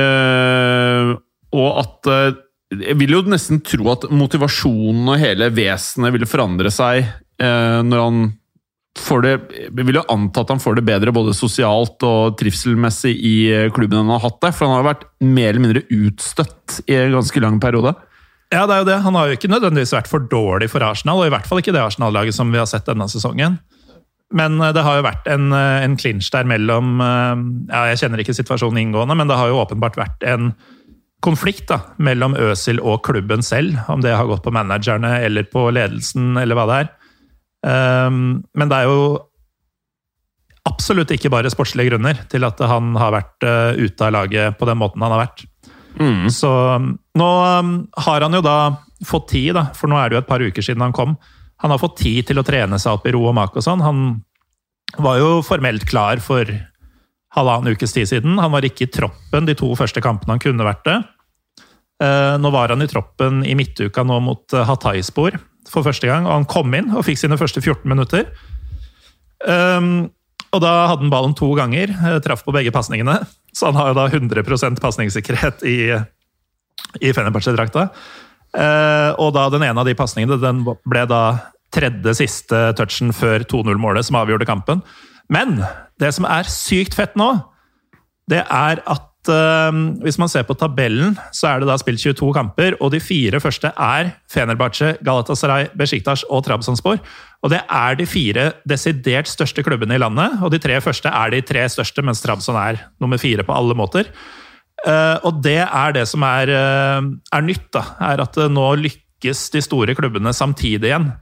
[0.00, 1.12] Eh,
[1.52, 2.40] og at eh,
[2.72, 8.04] Jeg vil jo nesten tro at motivasjonen og hele vesenet ville forandre seg eh, når
[8.06, 8.22] han
[8.98, 13.12] får det Jeg vil jo anta at han får det bedre både sosialt og trivselmessig
[13.12, 14.52] i eh, klubben enn han har hatt det.
[14.56, 17.94] For han har vært mer eller mindre utstøtt i en ganske lang periode.
[18.52, 18.98] Ja, det er jo det.
[19.06, 21.72] Han har jo ikke nødvendigvis vært for dårlig for Arsenal, og i hvert fall ikke
[21.72, 23.56] det Arsenal-laget som vi har sett denne sesongen.
[24.32, 28.20] Men eh, det har jo vært en, eh, en clinch der mellom ja, Jeg kjenner
[28.20, 30.52] ikke situasjonen inngående, men det har jo åpenbart vært en
[31.22, 33.78] konflikt da, mellom Øsil og klubben selv.
[33.90, 36.90] Om det har gått på managerne eller på ledelsen, eller hva det er.
[37.62, 39.02] Um, men det er jo
[40.66, 44.66] absolutt ikke bare sportslige grunner til at han har vært uh, ute av laget på
[44.66, 45.44] den måten han har vært.
[46.00, 46.26] Mm.
[46.32, 47.30] Så um, nå
[47.60, 48.56] um, har han jo da
[49.06, 51.16] fått tid, da, for nå er det jo et par uker siden han kom.
[51.62, 53.82] Han har fått tid til å trene seg opp i ro og mak og sånn.
[53.84, 54.04] Han
[55.02, 56.50] var jo formelt klar for
[57.36, 58.38] halvannen ukes tid siden.
[58.40, 60.98] Han var ikke i troppen de to første kampene han kunne vært det.
[62.02, 65.38] Uh, nå var han i troppen i midtuka nå mot uh, Hatayspor,
[65.70, 66.26] for første gang.
[66.26, 68.26] Og han kom inn og fikk sine første 14 minutter.
[69.46, 70.10] Um,
[70.52, 73.22] og da hadde han ballen to ganger, eh, traff på begge pasningene.
[73.56, 75.78] Så han har jo da 100% pasningssikkerhet i,
[77.00, 77.86] i Fenerbahçe-drakta.
[79.16, 81.22] Og da den ene av de pasningene den ble da
[81.72, 84.82] tredje siste touchen før 2-0-målet som avgjorde kampen.
[85.32, 85.62] Men
[86.02, 87.30] det som er sykt fett nå,
[88.30, 89.70] det er at uh,
[90.02, 93.40] hvis man ser på tabellen, så er det da spilt 22 kamper, og de fire
[93.42, 97.00] første er Fenerbahçe, Galatasaray, Besiktas og Trabzonspor.
[97.42, 101.34] Og det er de fire desidert største klubbene i landet, og de tre første er
[101.34, 104.10] de tre største, mens Trabzon er nummer fire på alle måter.
[104.82, 109.50] Uh, og det er det som er, uh, er nytt, da, er at nå lykkes
[109.54, 111.12] de store klubbene samtidig igjen.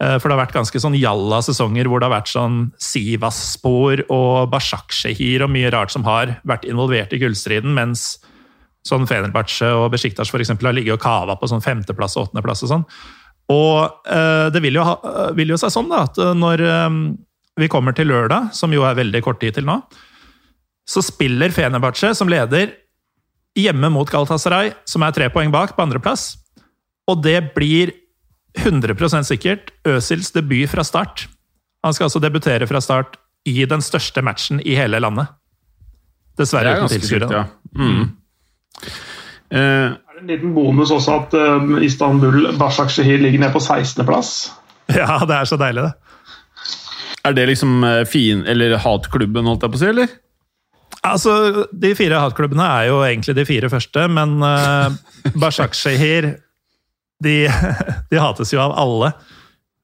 [0.00, 4.04] Eh, for det har vært ganske sånn jalla sesonger hvor det har vært sånn Sivas-spor
[4.08, 8.16] og Bashak-Shehir og mye rart som har vært involvert i gullstriden, mens
[8.88, 10.54] sånn Fenerbahçe og Besjiktas f.eks.
[10.56, 12.86] har ligget og kava på sånn femteplass og åttendeplass og sånn.
[13.52, 14.96] Og eh, det vil jo, ha,
[15.36, 16.88] vil jo seg sånn da, at når eh,
[17.62, 19.78] vi kommer til lørdag, som jo er veldig kort tid til nå,
[20.88, 22.72] så spiller Fenerbahçe som leder
[23.58, 26.32] hjemme mot Galatasaray, som er tre poeng bak, på andreplass.
[27.10, 27.92] Og det blir
[28.58, 31.26] 100% sikkert Øsils debut fra start.
[31.82, 33.16] Han skal altså debutere fra start
[33.48, 35.32] i den største matchen i hele landet.
[36.38, 37.28] Dessverre uten tilskuere.
[37.32, 37.44] Ja.
[37.76, 38.12] Mm.
[39.52, 44.34] Uh, er det en liten bonus også at uh, Istanbul Bashak-Shehir ligger ned på 16.-plass?
[44.92, 45.92] Ja, det er så deilig, det.
[47.24, 50.14] Er det liksom uh, fin, eller hatklubben, holdt jeg på å si, eller?
[51.02, 51.34] Altså,
[51.72, 54.94] De fire hatklubbene er jo egentlig de fire første, men uh,
[55.38, 56.32] Bashak-Shehir
[57.22, 57.36] de,
[58.10, 59.12] de, hates jo av alle.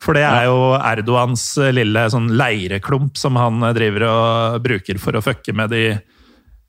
[0.03, 5.23] For det er jo Erdogans lille sånn leireklump som han driver og bruker for å
[5.25, 5.85] fucke med de,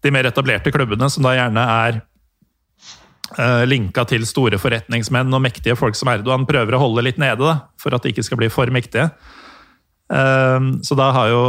[0.02, 2.00] de mer etablerte klubbene, som da gjerne er
[3.38, 7.44] uh, linka til store forretningsmenn og mektige folk som Erdogan prøver å holde litt nede,
[7.44, 9.12] da, for at de ikke skal bli for mektige.
[10.10, 11.42] Uh, så da har jo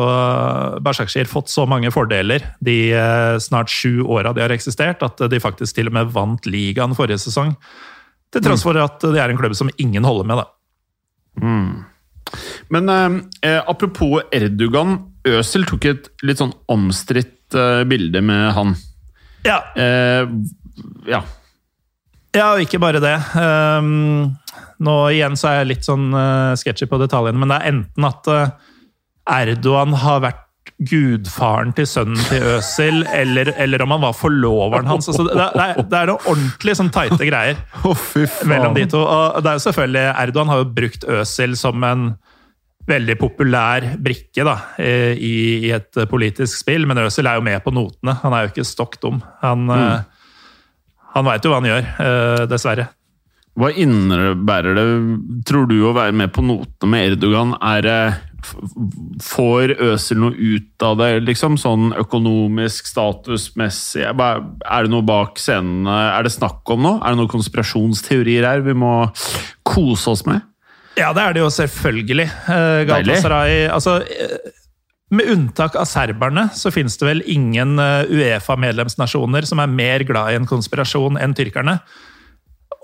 [0.84, 5.40] Bashakshir fått så mange fordeler de uh, snart sju åra de har eksistert, at de
[5.40, 7.54] faktisk til og med vant ligaen forrige sesong.
[8.30, 10.46] Til tross for at det er en klubb som ingen holder med, da.
[11.40, 11.70] Mm.
[12.70, 13.16] Men eh,
[13.50, 14.98] eh apropos Erdogan.
[15.26, 18.76] Øsel tok et litt sånn omstridt eh, bilde med han.
[19.44, 19.58] Ja.
[19.76, 20.30] Eh,
[21.10, 21.24] ja.
[22.30, 23.16] Ja, og ikke bare det.
[23.34, 24.36] Um,
[24.86, 28.06] nå igjen så er jeg litt sånn uh, sketchy på detaljene, men det er enten
[28.06, 28.52] at uh,
[29.34, 30.44] Erdogan har vært
[30.80, 35.10] gudfaren til sønnen til Øsil, eller, eller om han var forloveren hans.
[35.10, 38.04] Altså, det, er, det, er, noe ordentlig sånn teite greier oh,
[38.48, 39.02] mellom de to.
[39.04, 42.12] Og det er jo selvfølgelig, Erdogan har jo brukt Øsil som en
[42.90, 45.34] veldig populær brikke da, i,
[45.68, 48.16] i, et politisk spill, men Øsil er jo med på notene.
[48.24, 49.20] Han er jo ikke stokk dum.
[49.44, 49.76] Han, mm.
[49.76, 52.88] uh, han veit jo hva han gjør, uh, dessverre.
[53.60, 54.84] Hva innebærer det,
[55.48, 57.54] tror du, å være med på notene med Erdogan?
[57.60, 58.00] Er det
[59.24, 61.58] Får Øsel noe ut av det, liksom?
[61.60, 64.04] Sånn økonomisk, statusmessig?
[64.06, 64.14] Er
[64.86, 65.96] det noe bak scenene?
[66.18, 67.00] Er det snakk om noe?
[67.00, 68.94] Er det noen konspirasjonsteorier her vi må
[69.66, 70.46] kose oss med?
[70.98, 72.26] Ja, det er det jo selvfølgelig.
[72.48, 74.38] Uh, Galatasaray Altså uh,
[75.14, 80.32] med unntak av serberne så finnes det vel ingen uh, Uefa-medlemsnasjoner som er mer glad
[80.32, 81.78] i en konspirasjon enn tyrkerne.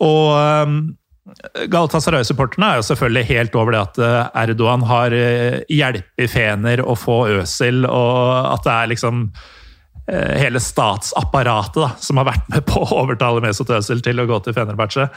[0.03, 0.33] Og
[1.73, 6.95] Galatasaray-supporterne er jo selvfølgelig helt over det at eh, Erdogan har eh, hjulpet Fener å
[6.99, 9.25] få Øsil, og at det er liksom
[10.07, 14.29] eh, hele statsapparatet da, som har vært med på å overtale Mesut Øsil til å
[14.31, 15.09] gå til Fenerbahçe.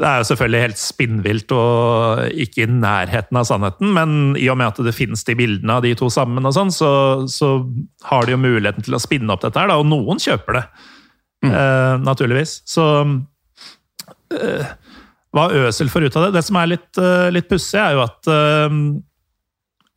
[0.00, 4.56] Det er jo selvfølgelig helt spinnvilt og ikke i nærheten av sannheten, men i og
[4.60, 6.92] med at det finnes de bildene av de to sammen, og sånn, så,
[7.28, 7.56] så,
[8.06, 10.64] har de jo muligheten til å spinne opp dette her, da, og noen kjøper det.
[11.44, 11.50] Mm.
[11.50, 12.60] Eh, naturligvis.
[12.68, 12.86] Så
[14.36, 14.72] eh,
[15.36, 16.38] hva Øsel får ut av det.
[16.38, 18.78] Det som er litt, uh, litt pussig, er jo at uh,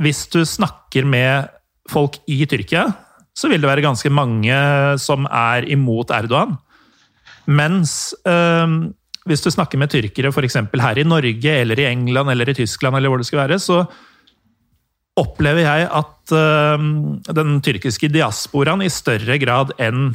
[0.03, 1.49] hvis du snakker med
[1.89, 2.87] folk i Tyrkia,
[3.33, 4.57] så vil det være ganske mange
[5.01, 6.55] som er imot Erdogan.
[7.49, 8.67] Mens uh,
[9.27, 10.59] hvis du snakker med tyrkere f.eks.
[10.83, 13.85] her i Norge eller i England eller i Tyskland, eller hvor det skal være, så
[15.19, 16.31] opplever jeg at
[17.37, 20.07] den tyrkiske diasporaen i større grad enn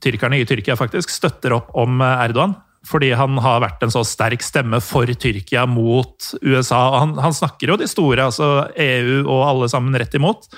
[0.00, 2.54] tyrkerne i Tyrkia faktisk støtter opp om Erdogan
[2.86, 6.82] fordi han har vært en så sterk stemme for Tyrkia mot USA.
[7.00, 10.48] Han, han snakker jo de store, altså EU og alle sammen, rett imot.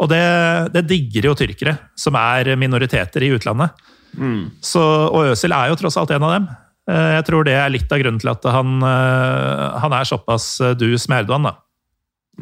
[0.00, 0.24] Og det,
[0.72, 3.76] det digger jo tyrkere, som er minoriteter i utlandet.
[4.16, 4.50] Mm.
[4.64, 6.48] Så, og Øsil er jo tross alt en av dem.
[6.90, 10.54] Eh, jeg tror det er litt av grunnen til at han, eh, han er såpass
[10.60, 11.54] eh, dus med Erdogan, da.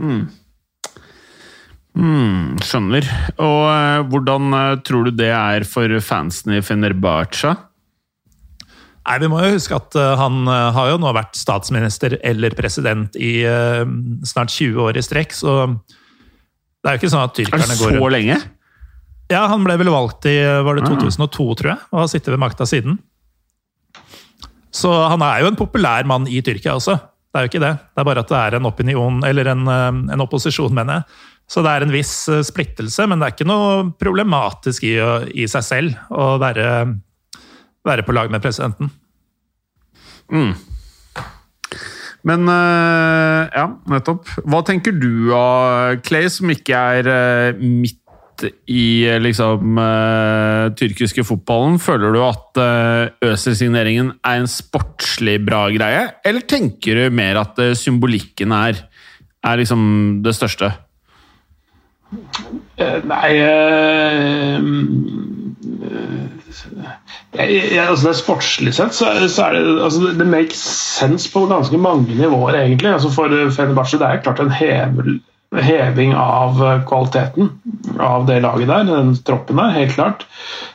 [0.01, 0.23] Mm.
[2.01, 3.09] Mm, skjønner.
[3.43, 4.55] Og hvordan
[4.87, 7.57] tror du det er for fansen i Fenerbahçe?
[9.07, 12.55] Nei, Vi må jo huske at uh, han uh, har jo nå vært statsminister eller
[12.57, 13.83] president i uh,
[14.29, 15.55] snart 20 år i strekk, så
[16.81, 18.41] det er jo ikke sånn at tyrkerne går Er det så lenge?
[19.31, 20.37] Ja, han ble vel valgt i
[20.67, 21.57] var det 2002, ah.
[21.59, 22.97] tror jeg, og har sittet ved makta siden.
[24.75, 26.97] Så han er jo en populær mann i Tyrkia også.
[27.31, 27.75] Det er jo ikke det.
[27.79, 31.63] Det er bare at det er en opinion, eller en, en opposisjon, mener jeg, Så
[31.63, 34.97] det er en viss eh, splittelse, men det er ikke noe problematisk i,
[35.35, 36.67] i seg selv å være,
[37.87, 38.91] være, på lag med presidenten.
[40.31, 40.53] Mm.
[42.29, 44.29] Men uh, ja, nettopp.
[44.45, 47.97] Hva tenker du av Clay, som ikke er uh, midt
[48.73, 49.77] i liksom
[50.81, 51.75] tyrkiske fotballen?
[51.77, 52.61] Føler du at
[53.21, 58.81] Øzil-signeringen er en sportslig bra greie, eller tenker du mer at symbolikken er,
[59.45, 59.83] er liksom
[60.25, 60.73] det største?
[63.13, 63.29] Nei
[66.51, 70.61] jeg, jeg, altså det Sportslig sett så, så er det altså det makes
[70.99, 72.93] sense på ganske mange nivåer, egentlig.
[72.95, 75.21] Altså for Fenerbahçe det er klart en hevel,
[75.57, 77.53] heving av kvaliteten
[78.03, 80.27] av det laget der, den troppen der, helt klart.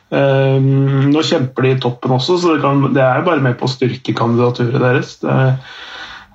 [0.10, 3.68] Um, nå kjemper de i toppen også, så det, kan, det er bare med på
[3.68, 5.16] å styrke kandidaturet deres.
[5.24, 5.38] Det,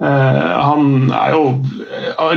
[0.02, 1.44] uh, han er jo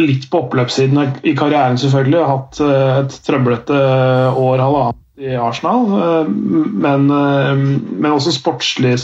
[0.03, 2.21] litt på oppløpssiden i karrieren, selvfølgelig.
[2.21, 3.79] Har hatt uh, et trøblete
[4.33, 6.27] år, halvannet i Arsenal, eh,
[6.85, 8.97] men, eh, men også sportslig.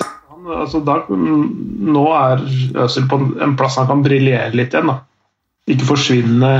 [0.50, 2.41] Altså, da, nå er
[2.86, 4.89] Øzil på en plass han kan briljere litt igjen.
[4.89, 5.00] Da.
[5.69, 6.54] Ikke forsvinne.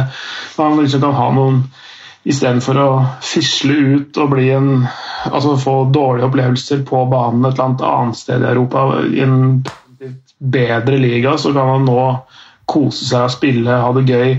[0.58, 1.64] Han liksom kan ha noen
[2.30, 2.88] Istedenfor å
[3.24, 4.84] fisle ut og bli en,
[5.32, 9.64] altså få dårlige opplevelser på banen et eller annet sted i Europa, i en
[10.38, 12.04] bedre liga, så kan han nå
[12.70, 14.36] kose seg og spille, ha det gøy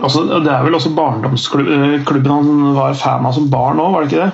[0.00, 4.12] Altså, det er vel også barndomsklubben han var fan av som barn òg, var det
[4.12, 4.32] ikke det?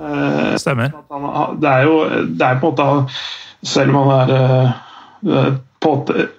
[0.00, 0.92] Eh, Stemmer.
[1.60, 1.96] det er jo
[2.28, 4.30] det er på en måte Selv om han er
[5.24, 5.94] eh, på,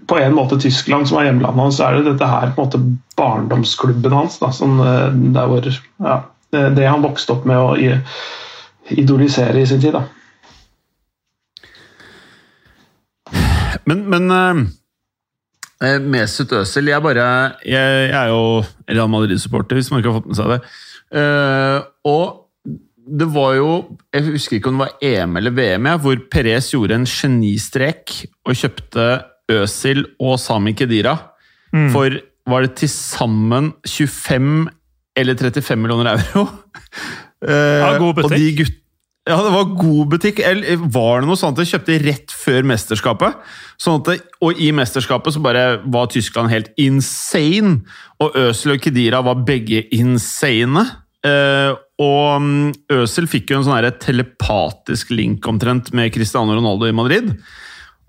[0.08, 2.68] på, en måte Tyskland, som er hjemlandet hans, så er det dette her på en
[2.68, 2.82] måte
[3.18, 4.38] barndomsklubben hans.
[4.42, 5.70] Da, som, det, hvor,
[6.02, 6.18] ja,
[6.52, 7.76] det han vokste opp med å
[8.94, 9.98] idolisere i sin tid.
[9.98, 10.04] Da.
[13.90, 14.56] Men, men Eh,
[15.82, 17.26] Mesut Özil jeg, bare,
[17.66, 20.62] jeg, jeg, er jo Real Madrid-supporter, hvis man ikke har fått med seg det.
[21.12, 22.26] Uh, og
[23.12, 23.72] det var jo
[24.14, 28.14] Jeg husker ikke om det var EM eller VM, hvor Perez gjorde en genistrek
[28.46, 29.08] og kjøpte
[29.52, 31.18] Özil og Sami Kedira
[31.74, 31.90] mm.
[31.92, 34.70] for var det til sammen 25
[35.18, 36.46] eller 35 millioner euro.
[37.44, 37.52] Uh,
[37.84, 38.32] ja, god butikk.
[38.32, 38.78] Og de gutt,
[39.30, 40.40] ja, det var god butikk.
[40.42, 43.38] Eller var det noe sånt jeg kjøpte rett før mesterskapet?
[43.82, 47.84] Sånn at og i mesterskapet så bare var Tyskland helt insane.
[48.22, 50.88] Og Øsel og Kedira var begge insane.
[51.22, 57.36] Eh, og Øsel fikk jo en sånn telepatisk link omtrent med Cristiano Ronaldo i Madrid.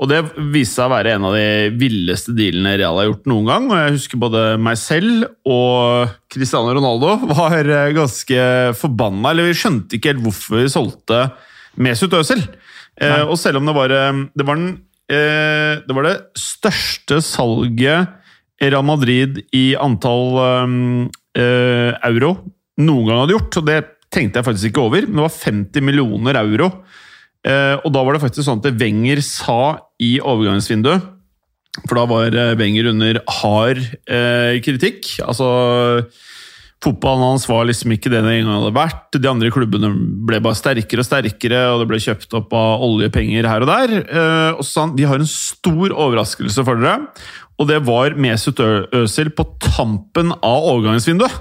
[0.02, 0.18] Og det
[0.50, 3.68] viste seg å være en av de villeste dealene Real har gjort noen gang.
[3.70, 8.46] Og jeg husker både meg selv og Cristiano Ronaldo var eh, ganske
[8.80, 9.30] forbanna.
[9.30, 11.20] Eller vi skjønte ikke helt hvorfor vi solgte
[11.78, 12.42] Mesut Özil.
[12.98, 14.74] Eh, og selv om det var, eh, det var, den,
[15.06, 18.18] eh, det var det største salget
[18.62, 22.34] Real Madrid i antall eh, euro
[22.82, 23.78] noen gang hadde gjort, og det
[24.12, 27.11] tenkte jeg faktisk ikke over, men det var 50 millioner euro Eh,
[27.82, 29.62] og da var det faktisk sånn at Wenger sa
[30.02, 31.08] i overgangsvinduet
[31.88, 35.16] For da var eh, Wenger under hard eh, kritikk.
[35.24, 35.48] Altså
[36.82, 39.04] Fotballen hans var liksom ikke det det en gang hadde vært.
[39.14, 39.92] De andre klubbene
[40.26, 43.92] ble bare sterkere og sterkere, og det ble kjøpt opp av oljepenger her og der.
[44.56, 47.06] Og så sa han vi har en stor overraskelse for dere,
[47.54, 51.38] og det var Mesut Özil på tampen av overgangsvinduet.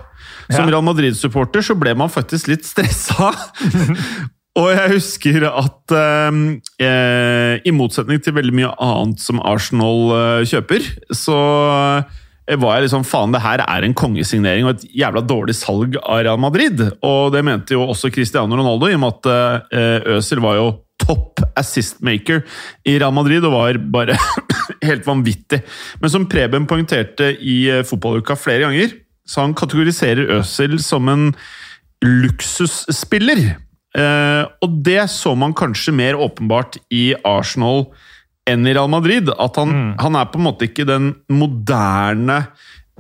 [0.52, 3.32] Som Real Madrid-supporter så ble man faktisk litt stressa.
[4.60, 10.90] Og jeg husker at eh, i motsetning til veldig mye annet som Arsenal eh, kjøper,
[11.16, 11.38] så
[12.02, 15.96] eh, var jeg liksom faen, det her er en kongesignering og et jævla dårlig salg
[16.02, 16.84] av Real Madrid.
[17.00, 20.68] Og det mente jo også Cristiano Ronaldo, i og med at eh, Øzil var jo
[21.02, 22.44] topp assist maker
[22.86, 24.20] i Real Madrid og var bare
[24.88, 25.64] helt vanvittig.
[26.04, 31.30] Men som Preben poengterte i eh, fotballuka flere ganger, så han kategoriserer Øzil som en
[32.04, 33.54] luksusspiller.
[33.92, 37.90] Uh, og det så man kanskje mer åpenbart i Arsenal
[38.50, 39.32] enn i Real Madrid.
[39.36, 39.90] At han, mm.
[40.02, 42.46] han er på en måte ikke den moderne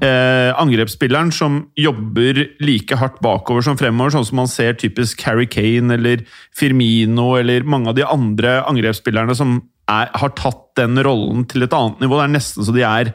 [0.03, 5.47] uh, angrepsspilleren som jobber like hardt bakover som fremover, sånn som man ser typisk Harry
[5.49, 6.25] Kane eller
[6.57, 9.59] Firmino eller mange av de andre angrepsspillerne som
[9.91, 12.19] er, har tatt den rollen til et annet nivå.
[12.19, 13.13] Det er nesten så de er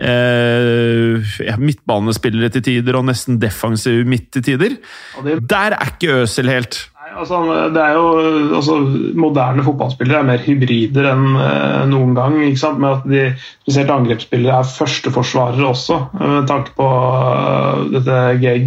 [0.00, 4.78] uh, midtbanespillere til tider og nesten defensive midt til tider.
[5.24, 6.86] Der er ikke Øsel helt.
[7.10, 7.40] Altså,
[7.74, 8.08] det er jo,
[8.54, 8.76] altså,
[9.18, 12.36] moderne fotballspillere er mer hybrider enn eh, noen gang.
[12.38, 13.24] Med at de,
[13.64, 18.20] spesielt angrepsspillere er førsteforsvarere også, med tanke på uh, dette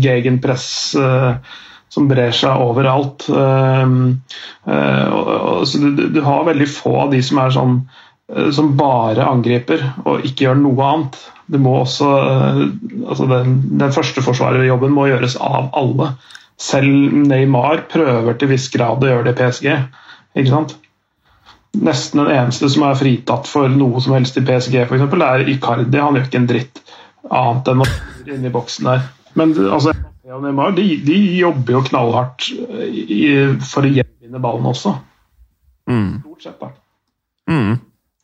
[0.03, 0.67] gegenpress
[0.99, 1.37] uh,
[1.93, 3.27] som brer seg overalt.
[3.29, 4.17] Uh,
[4.65, 7.77] du, du, har veldig få av de som er sånn
[8.31, 11.19] eh, som bare angriper og ikke gjør noe annet.
[11.53, 12.61] Det må også, eh,
[13.03, 16.13] altså den, den førsteforsvarerjobben må gjøres av alle.
[16.64, 19.70] Selv Neymar prøver til viss grad å gjøre det i PSG.
[20.39, 20.78] ikke sant?
[21.84, 25.47] Nesten den eneste som er fritatt for noe som helst i PSG, for eksempel, er
[25.49, 25.99] Icardi.
[25.99, 26.84] Han gjør ikke en dritt
[27.34, 27.89] annet enn å
[28.30, 29.07] inn i boksen der.
[29.39, 33.24] Men altså, Neymar de, de jobber jo knallhardt i,
[33.66, 34.95] for å gjenvinne ballen også.
[35.89, 36.22] Mm.
[36.24, 36.72] Stort sett, da.
[37.49, 37.82] Mm.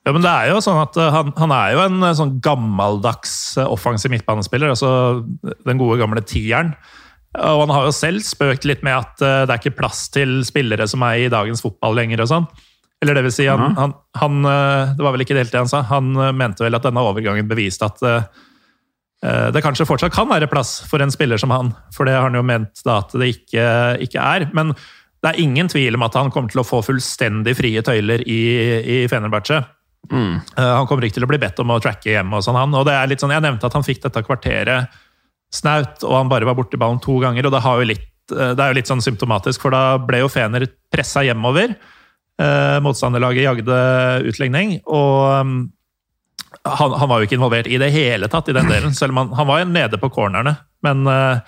[0.08, 2.38] Ja, men det er jo sånn at eh, han, han er jo en eh, sånn
[2.44, 4.72] gammeldags eh, offensiv midtbanespiller.
[4.72, 4.92] altså
[5.68, 6.72] Den gode, gamle tieren.
[7.38, 10.88] Og han har jo selv spøkt litt med at det er ikke plass til spillere
[10.90, 12.24] som er i dagens fotball lenger.
[12.26, 12.48] og sånn.
[13.04, 14.40] Eller det vil si, han, han, han,
[14.98, 15.84] Det var vel ikke helt det han sa.
[15.92, 18.02] Han mente vel at denne overgangen beviste at
[19.54, 21.74] det kanskje fortsatt kan være plass for en spiller som han.
[21.96, 23.66] For det har han jo ment da at det ikke,
[24.08, 24.50] ikke er.
[24.58, 24.74] Men
[25.20, 28.42] det er ingen tvil om at han kommer til å få fullstendig frie tøyler i,
[28.80, 29.60] i Fenerbahçe.
[30.12, 30.40] Mm.
[30.56, 32.76] Han kommer ikke til å bli bedt om å tracke hjemme og sånn, han.
[32.80, 35.02] Og det er litt sånn, Jeg nevnte at han fikk dette kvarteret
[35.54, 37.48] snaut, og han bare var borti ballen to ganger.
[37.48, 40.30] og Det, har jo litt, det er jo litt sånn symptomatisk, for da ble jo
[40.32, 41.76] Fener pressa hjemover.
[42.40, 43.78] Eh, motstanderlaget jagde
[44.30, 45.56] utligning, og um,
[46.64, 48.96] han, han, var jo ikke involvert i det hele tatt i den delen.
[48.96, 50.56] Selv om han, han var nede på cornerne.
[50.86, 51.42] Men uh,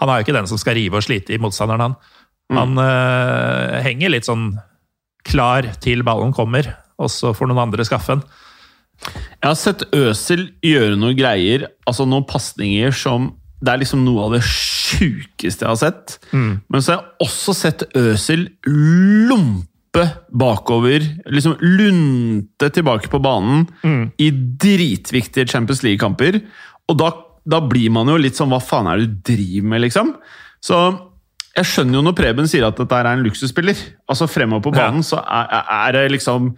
[0.00, 1.96] han er jo ikke den som skal rive og slite i motstanderen, han.
[2.52, 4.50] Han uh, henger litt sånn
[5.24, 6.68] klar til ballen kommer,
[7.00, 8.26] og så får noen andre skaffe den.
[9.40, 13.32] Jeg har sett Øsel gjøre noen greier, altså noen pasninger som
[13.64, 16.18] Det er liksom noe av det sjukeste jeg har sett.
[16.34, 16.50] Mm.
[16.68, 20.04] Men så har jeg også sett Øsel lompe
[20.34, 24.04] bakover, liksom lunte tilbake på banen mm.
[24.20, 24.28] i
[24.64, 26.42] dritviktige Champions League-kamper.
[26.90, 27.10] Og da,
[27.48, 30.14] da, blir man jo litt sånn Hva faen er det du driver med, liksom?
[30.64, 30.80] Så
[31.54, 33.78] jeg skjønner jo når Preben sier at dette er en luksusspiller.
[34.10, 35.08] Altså Fremover på banen ja.
[35.14, 36.54] så er, er det liksom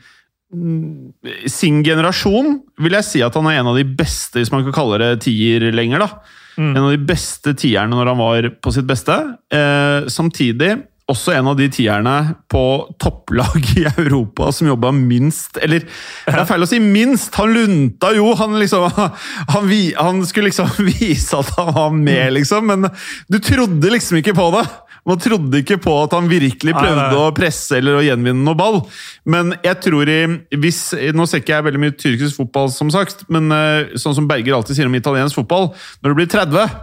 [1.50, 4.76] sin generasjon vil jeg si at han er en av de beste, hvis man kan
[4.76, 6.04] kalle det tier lenger.
[6.04, 6.44] da.
[6.56, 6.72] Mm.
[6.72, 9.16] En av de beste tierne når han var på sitt beste.
[9.52, 10.74] Eh, samtidig
[11.06, 12.14] også en av de tierne
[12.50, 12.62] på
[13.02, 17.34] topplag i Europa som jobba minst Eller det er feil å si minst!
[17.38, 18.32] Han lunta jo!
[18.38, 18.88] Han, liksom,
[19.54, 22.90] han, han skulle liksom vise at han var med, liksom, men
[23.30, 24.66] du trodde liksom ikke på det!
[25.06, 27.20] Man trodde ikke på at han virkelig prøvde nei, nei.
[27.22, 28.80] å presse eller å gjenvinne noe ball.
[29.28, 30.18] Men jeg tror i,
[30.58, 30.80] hvis,
[31.14, 34.56] Nå ser ikke jeg veldig mye tyrkisk fotball, som sagt, men uh, sånn som Berger
[34.56, 35.70] alltid sier om italiensk fotball
[36.02, 36.74] Når du blir 30,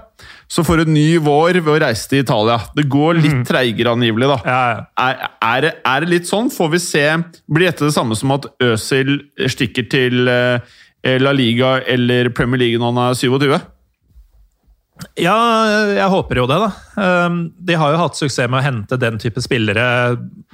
[0.54, 2.60] så får du en ny vår ved å reise til Italia.
[2.78, 3.44] Det går litt mm.
[3.50, 4.30] treigere, angivelig.
[4.32, 4.40] da.
[4.46, 4.82] Ja, ja.
[5.04, 6.52] Er, er, er, det litt sånn?
[6.54, 7.06] Får vi se
[7.50, 9.18] Blir dette det samme som at Øzil
[9.52, 10.64] stikker til uh,
[11.20, 13.64] La Liga eller Premier League når han er 27?
[15.18, 15.36] Ja,
[15.90, 16.70] jeg håper jo det, da.
[17.02, 19.86] Ehm, de har jo hatt suksess med å hente den type spillere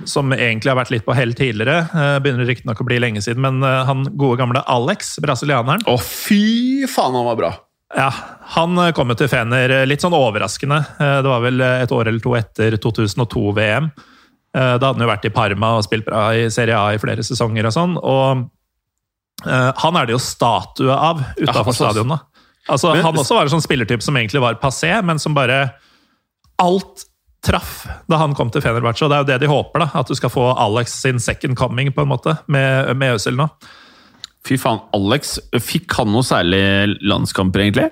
[0.07, 1.81] som egentlig har vært litt på hell tidligere.
[1.91, 5.97] Eh, begynner riktignok å bli lenge siden, men eh, han gode gamle Alex, brasilianeren Å,
[5.99, 7.51] fy faen, han var bra!
[7.97, 8.11] Ja,
[8.53, 10.77] Han kom jo til Fener litt sånn overraskende.
[10.99, 13.87] Det var vel et år eller to etter 2002-VM.
[14.53, 17.25] Da hadde han jo vært i Parma og spilt bra i Serie A i flere
[17.25, 17.95] sesonger og sånn.
[17.97, 18.45] Og
[19.41, 22.28] han er det jo statue av utafor ja, stadionet.
[22.69, 25.69] Altså, men, han også var en sånn spillertype som egentlig var passé, men som bare
[26.59, 27.05] Alt
[27.45, 29.85] traff da han kom til Fenerbahçe, og det er jo det de håper.
[29.85, 33.39] da, At du skal få Alex sin second coming, på en måte, med, med Øzil
[33.39, 33.47] nå.
[34.47, 36.61] Fy faen, Alex, fikk han noe særlig
[36.99, 37.89] landskamper, egentlig?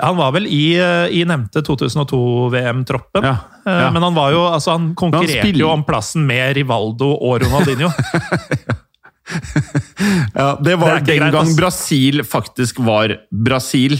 [0.00, 0.74] Han var vel i,
[1.14, 3.26] i nevnte 2002-VM-troppen.
[3.26, 3.74] Ja, ja.
[3.86, 7.44] Eh, men han var jo, altså han konkurrerte han jo om plassen med Rivaldo og
[7.44, 7.92] Ronaldinho.
[10.34, 13.96] ja, det var det den greit, gang Brasil faktisk var Brasil,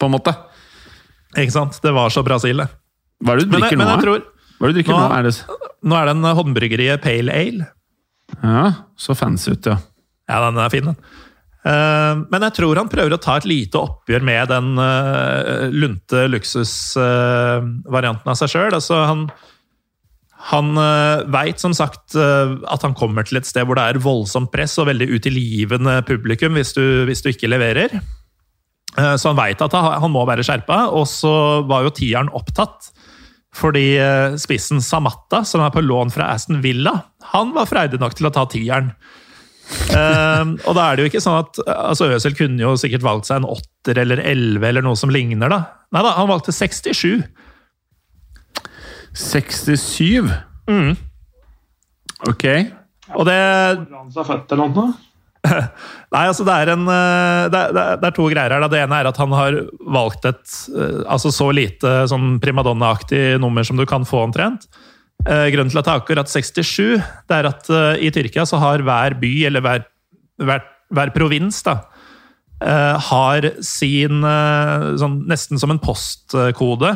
[0.00, 0.34] på en måte.
[1.36, 1.78] Ikke sant?
[1.82, 2.68] Det var så Brasil, det.
[3.24, 3.94] Hva er det du drikker men, nå?
[3.94, 4.24] Men tror,
[4.58, 5.02] Hva er det du drikker nå?
[5.02, 5.34] Nå er det,
[5.86, 7.68] nå er det en håndbryggeriet Pale Ale.
[8.42, 8.66] Ja,
[8.98, 9.76] så fancy ut, ja.
[10.26, 10.98] Ja, den er fin, den.
[11.66, 16.26] Uh, men jeg tror han prøver å ta et lite oppgjør med den uh, lunte
[16.30, 18.74] luksusvarianten av seg sjøl.
[18.76, 19.20] Altså, han,
[20.46, 24.02] han uh, veit som sagt uh, at han kommer til et sted hvor det er
[24.02, 27.96] voldsomt press og veldig utilgivende publikum hvis du, hvis du ikke leverer.
[28.94, 31.34] Uh, så han veit at han må være skjerpa, og så
[31.66, 32.92] var jo tieren opptatt.
[33.56, 33.96] Fordi
[34.36, 36.92] spissen Samatta, som er på lån fra Aston Villa,
[37.32, 38.90] han var freidig nok til å ta tieren.
[39.88, 43.40] og da er det jo ikke sånn at altså Øsel kunne jo sikkert valgt seg
[43.40, 45.48] en åtter eller elleve eller noe som ligner.
[45.48, 45.62] da.
[45.96, 47.24] Nei da, han valgte 67.
[49.16, 50.30] 67?
[50.68, 50.94] Mm.
[52.28, 52.46] Ok.
[53.14, 53.36] Og det
[56.14, 58.66] Nei, altså det er, en, eh, det, er, det er, to greier her.
[58.70, 59.58] Det ene er at han har
[59.94, 64.66] valgt et eh, altså så lite sånn primadonna-aktig nummer som du kan få omtrent.
[65.26, 66.96] Eh, grunnen til at det er akkurat 67,
[67.30, 67.70] det er at
[68.02, 69.86] i Tyrkia så har hver by eller hver
[70.36, 71.78] hver, hver provins da,
[72.60, 74.26] eh, har sin
[75.00, 76.92] sånn, Nesten som en postkode.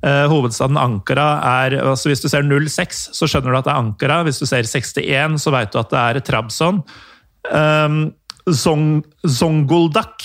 [0.00, 3.82] Eh, hovedstaden Ankara er altså Hvis du ser 06, så skjønner du at det er
[3.82, 4.22] Ankara.
[4.24, 6.80] Hvis du ser 61, så vet du at det er Trabzon.
[7.50, 8.00] Um,
[8.48, 10.24] Zong, Zonguldak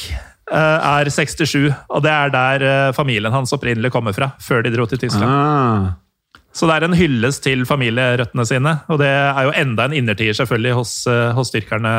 [0.51, 4.32] eh, er 67, og det er der eh, familien hans opprinnelig kommer fra.
[4.41, 5.30] Før de dro til Tyskland.
[5.30, 6.41] Ah.
[6.55, 8.78] Så det er en hyllest til familierøttene sine.
[8.88, 10.93] Og det er jo enda en innertier selvfølgelig hos,
[11.36, 11.95] hos styrkerne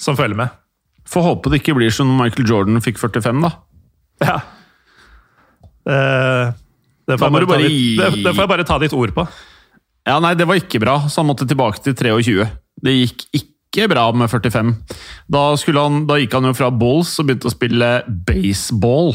[0.00, 0.54] som følger med.
[1.06, 3.52] Får håpe det ikke blir som Michael Jordan fikk 45, da.
[4.24, 4.38] Ja.
[5.86, 6.55] Eh,
[7.06, 9.26] det, får jeg bare bare ditt, det, det får jeg bare ta ditt ord på.
[10.06, 12.46] Ja, nei, det var ikke bra, så han måtte tilbake til 23.
[12.86, 14.70] Det gikk ikke bra med 45.
[15.32, 15.42] Da,
[15.78, 17.90] han, da gikk han jo fra Bulls og begynte å spille
[18.28, 19.12] baseball.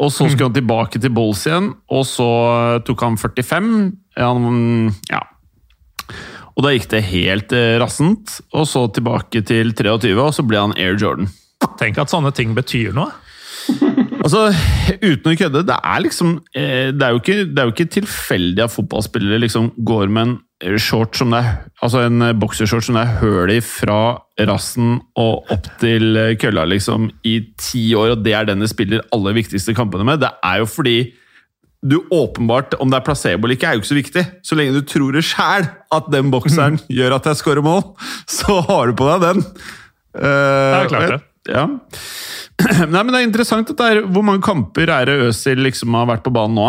[0.00, 2.28] Og så skulle han tilbake til Bulls igjen, og så
[2.86, 3.74] tok han 45.
[4.16, 5.20] Han, ja.
[6.54, 10.62] Og da gikk det helt eh, rassent, og så tilbake til 23, og så ble
[10.62, 11.28] han Air Jordan.
[11.80, 13.12] Tenk at sånne ting betyr noe.
[14.30, 14.52] Altså,
[15.02, 17.92] uten å kødde, det er liksom eh, Det er jo ikke, det er jo ikke
[17.96, 22.36] tilfeldig at fotballspillere liksom går med en eh, short som det er Altså en eh,
[22.38, 24.00] boksershort som det er høl i fra
[24.46, 29.02] rassen og opp til kølla, liksom, i ti år, og det er den de spiller
[29.12, 30.22] aller viktigste kampene med.
[30.22, 30.94] Det er jo fordi
[31.84, 34.24] du åpenbart, om det er placebo eller ikke, er jo ikke så viktig.
[34.46, 37.82] Så lenge du tror det sjæl at den bokseren gjør at jeg scorer mål,
[38.28, 39.44] så har du på deg den.
[40.14, 41.20] Uh, Det er klart det.
[41.50, 41.66] Ja.
[42.92, 45.96] Nei, men Det er interessant at det er, hvor mange kamper er det Øzil liksom
[45.98, 46.68] har vært på banen nå?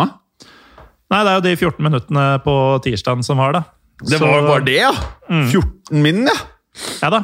[1.12, 2.56] Nei, det er jo de 14 minuttene på
[2.86, 3.62] tirsdagen som var, da.
[4.02, 4.92] Det Så- var det, ja!
[5.28, 6.38] 14 min, ja!
[7.02, 7.22] Ja da.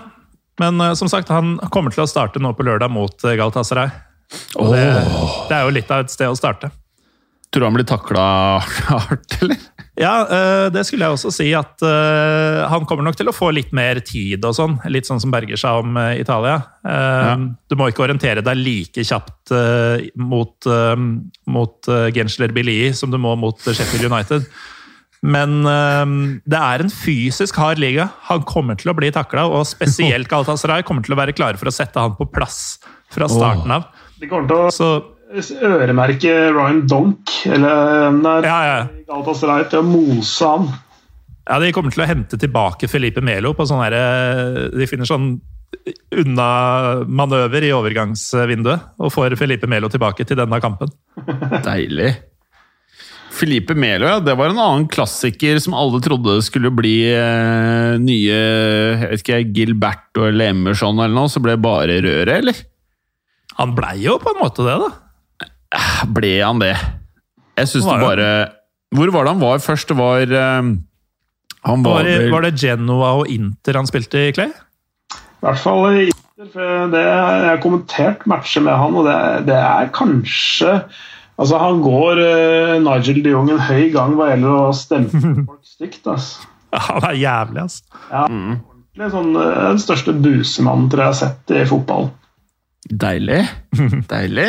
[0.61, 3.89] Men eh, som sagt, han kommer til å starte nå på lørdag mot uh, Galatasaray.
[4.61, 4.85] Og det,
[5.49, 6.69] det er jo litt av et sted å starte.
[7.49, 8.23] Tror du han blir takla
[8.61, 9.61] hardt, eller?
[9.99, 13.51] Ja, eh, det skulle jeg også si at eh, han kommer nok til å få
[13.55, 14.77] litt mer tid og sånn.
[14.93, 16.61] Litt sånn som Berger sa om eh, Italia.
[16.87, 17.35] Ja.
[17.69, 19.51] Du må ikke orientere deg like kjapt
[20.17, 20.69] mot,
[21.51, 24.47] mot Gensler Bilii som du må mot Sheffield United.
[25.21, 25.59] Men
[26.49, 28.07] det er en fysisk hard liga.
[28.31, 31.69] Han kommer til å bli takla, og spesielt Galatasaray kommer til å være klare for
[31.69, 32.79] å sette han på plass
[33.13, 33.91] fra starten av.
[34.21, 34.93] Det kommer til å Så
[35.29, 38.79] øremerke Ryan Donk, eller hvem er, ja, ja.
[39.09, 40.69] Galatasaray, til å mose han.
[41.49, 45.39] Ja, De kommer til å hente tilbake Felipe Melo på sånn herre De finner sånn
[46.13, 50.93] unna-manøver i overgangsvinduet og får Felipe Melo tilbake til denne kampen.
[51.69, 52.15] Deilig.
[53.39, 54.19] Felipe Melo, ja.
[54.25, 59.43] Det var en annen klassiker som alle trodde skulle bli eh, nye jeg vet ikke,
[59.55, 62.65] Gilberto eller Emerson eller noe, så ble det bare røret, eller?
[63.59, 64.91] Han blei jo på en måte det, da.
[66.17, 66.75] Ble han det?
[67.59, 68.29] Jeg syns det bare
[68.95, 69.91] Hvor var det han var først?
[69.91, 70.71] Det var eh,
[71.69, 74.49] Han var, Var det, var det Genoa og Inter han spilte i, Clay?
[74.49, 79.19] I hvert fall i Inter, for det, jeg har kommentert matcher med han, og det,
[79.51, 80.81] det er kanskje
[81.39, 85.61] Altså, han går uh, Nigel de Jong en høy gang hva gjelder å stemme folk
[85.67, 86.01] stygt.
[86.11, 86.49] Altså.
[86.75, 88.01] Ja, han er jævlig, altså.
[88.11, 92.11] Ja, ordentlig sånn, eh, Den største busemannen tror jeg jeg har sett i fotball.
[92.91, 93.39] Deilig.
[94.11, 94.49] Deilig.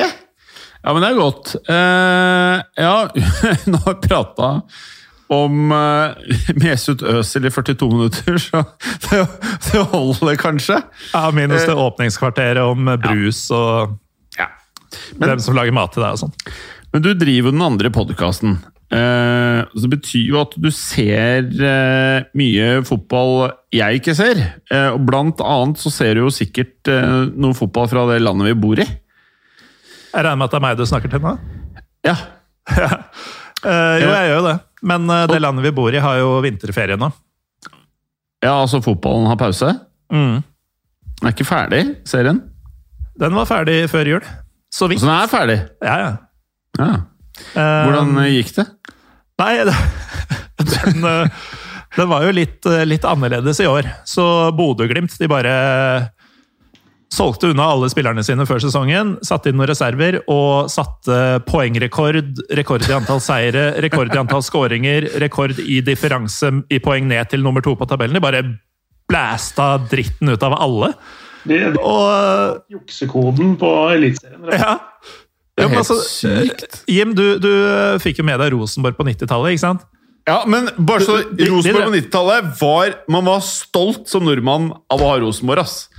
[0.84, 1.54] Ja, men det er godt.
[1.68, 2.94] Uh, ja,
[3.72, 4.50] nå har vi prata
[5.30, 6.16] om uh,
[6.58, 8.64] Mesut Özil i 42 minutter, så
[9.10, 9.22] det,
[9.68, 10.80] det holder kanskje.
[11.14, 13.98] Ja, Minus det åpningskvarteret om brus og
[14.40, 14.48] Ja.
[15.20, 16.36] hvem som lager mat til deg og sånn.
[16.94, 18.58] Men du driver den andre podkasten.
[18.90, 24.40] Uh, det betyr jo at du ser uh, mye fotball jeg ikke ser.
[24.72, 28.50] Eh, og blant annet så ser du jo sikkert eh, noe fotball fra det landet
[28.50, 28.88] vi bor i.
[30.10, 31.36] Jeg regner med at det er meg du snakker til nå?
[32.08, 32.16] Ja.
[33.60, 34.52] Eh, jo, jeg gjør jo det.
[34.88, 37.10] Men eh, det landet vi bor i, har jo vinterferie nå.
[38.40, 39.74] ja, altså fotballen har pause.
[40.16, 40.38] Mm.
[41.20, 42.40] Den er ikke ferdig, serien.
[43.20, 44.30] Den var ferdig før jul.
[44.72, 45.02] Så vidt.
[45.04, 45.58] Så den er ferdig.
[45.84, 46.14] Ja, ja.
[46.80, 46.88] Ja.
[47.52, 48.66] Eh, Hvordan gikk det?
[49.44, 49.52] Nei,
[50.72, 51.04] den,
[52.00, 53.92] den var jo litt, litt annerledes i år.
[54.08, 54.24] Så
[54.56, 55.58] Bodø-Glimt de bare
[57.14, 62.22] solgte unna alle spillerne sine før sesongen, satte inn noen reserver og satte poengrekord,
[62.58, 67.44] rekord i antall seire, rekord i antall skåringer, rekord i differanse i poeng ned til
[67.46, 68.20] nummer to på tabellen.
[68.20, 68.44] De bare
[69.10, 70.94] blæsta dritten ut av alle.
[71.50, 74.54] Det, det, Og juksekoden på Eliteserien.
[74.54, 74.78] ja.
[75.60, 76.84] Det er helt altså, sykt.
[76.88, 77.52] Jim, du, du
[78.00, 79.82] fikk jo med deg Rosenborg på 90-tallet, ikke sant?
[80.30, 85.10] Ja, men bare så Rosenborg på 90-tallet var Man var stolt som nordmann av å
[85.10, 85.90] ha Rosenborg, ass.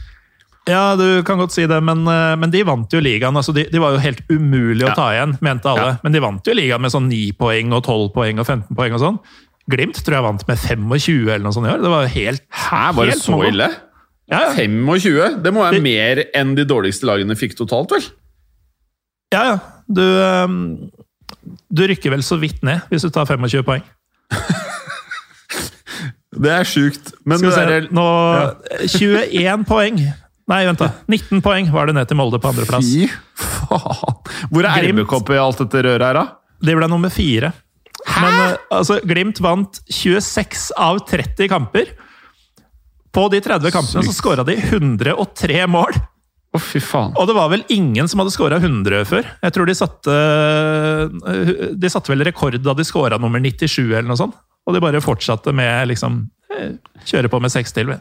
[0.70, 3.36] Ja, du kan godt si det, men, eh, men de vant jo ligaen.
[3.36, 5.94] Altså, de, de var jo helt umulig å ta igjen, mente alle.
[5.96, 6.00] Ja.
[6.04, 8.96] Men de vant jo ligaen med sånn 9 poeng og 12 poeng og 15 poeng
[8.96, 9.18] og sånn.
[9.70, 11.82] Glimt tror jeg vant med 25 eller noe sånt i år.
[11.84, 13.50] Det var jo helt Hæ, var det så mange.
[13.52, 13.68] ille?
[14.30, 14.54] Ja, ja.
[14.54, 15.42] 25?
[15.44, 18.08] Det må være mer enn de dårligste lagene fikk totalt, vel?
[19.34, 19.56] Ja, ja.
[19.90, 20.58] Du, ehm,
[21.70, 23.86] du rykker vel så vidt ned hvis du tar 25 poeng.
[26.40, 27.10] Det er sjukt.
[27.26, 28.04] Men Skal vi det se, er nå
[28.86, 29.98] 21 poeng.
[30.50, 30.90] Nei, vent, da.
[31.06, 32.88] 19 poeng var det ned til Molde på andreplass.
[32.90, 33.06] Fy
[33.38, 34.20] faen!
[34.50, 34.90] Hvor er.
[34.90, 36.24] RBK i alt dette røret her, da?
[36.66, 37.52] De ble nummer fire.
[38.08, 41.92] Men eh, altså, Glimt vant 26 av 30 kamper.
[43.14, 44.20] På de 30 kampene så Sykt.
[44.20, 45.96] skåra de 103 mål.
[46.50, 47.14] Å, fy faen.
[47.18, 49.26] Og det var vel ingen som hadde skåra 100 før.
[49.44, 50.14] Jeg tror de satte
[51.30, 54.34] eh, De satte vel rekord da de skåra nummer 97 eller noe sånt.
[54.66, 56.24] Og de bare fortsatte med liksom
[56.54, 56.74] eh,
[57.06, 57.94] Kjøre på med seks til.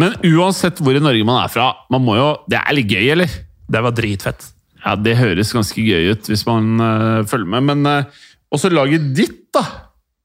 [0.00, 3.04] Men uansett hvor i Norge man er fra, man må jo Det er litt gøy,
[3.14, 3.30] eller?
[3.70, 4.48] Det var dritfett.
[4.84, 9.12] Ja, det høres ganske gøy ut hvis man uh, følger med, men uh, også laget
[9.16, 9.62] ditt, da!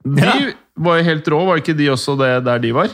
[0.03, 0.34] De Ja.
[0.80, 2.89] var jo helt rå, var ikke de også det der de var?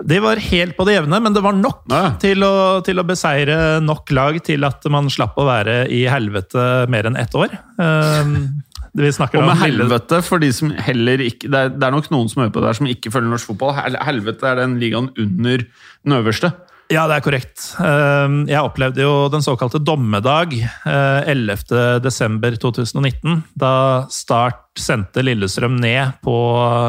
[0.00, 2.14] De var helt på det jevne, men det var nok Ja.
[2.20, 6.86] til, å, til å beseire nok lag til at man slapp å være i helvete
[6.88, 7.52] mer enn ett år.
[7.76, 8.62] Um,
[8.96, 11.92] vi snakker Og om med helvete, for de som heller ikke Det er, det er
[11.94, 13.76] nok noen som hører på det her som ikke følger norsk fotball.
[14.06, 16.50] Helvete er den ligaen under den øverste.
[16.90, 17.68] Ja, det er korrekt.
[17.78, 22.00] Um, Jeg opplevde jo den såkalte dommedag eh, 11.
[22.02, 26.34] desember 2019, da Start sendte Lillestrøm ned på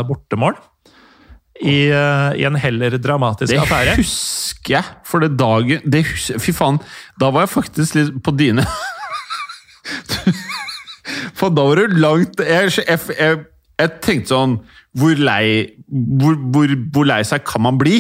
[0.09, 0.57] bortemål.
[1.61, 3.93] I, eh, i en heller dramatisk Det affære.
[3.99, 6.79] husker jeg, for det dagen det husker, Fy faen,
[7.21, 8.65] da var jeg faktisk litt på dine
[11.37, 13.43] For da var du langt Jeg, jeg, jeg,
[13.81, 14.57] jeg tenkte sånn
[14.97, 15.45] Hvor lei
[15.91, 17.99] hvor, hvor, hvor lei seg kan man bli?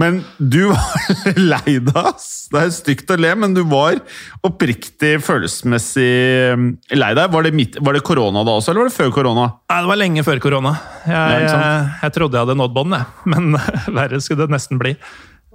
[0.00, 1.08] Men du var
[1.52, 2.46] lei deg, ass!
[2.48, 3.98] Det er stygt å le, men du var
[4.46, 6.06] oppriktig følelsesmessig
[6.56, 7.28] um, lei deg.
[7.34, 9.44] Var det, midt, var det korona da også, eller var det før korona?
[9.68, 10.72] Nei, det var lenge før korona.
[11.04, 11.66] Jeg, Ja, ikke sant?
[11.68, 13.12] jeg, jeg trodde jeg hadde nådd bånd, jeg.
[13.34, 13.50] Men
[14.00, 14.94] verre skulle det nesten bli.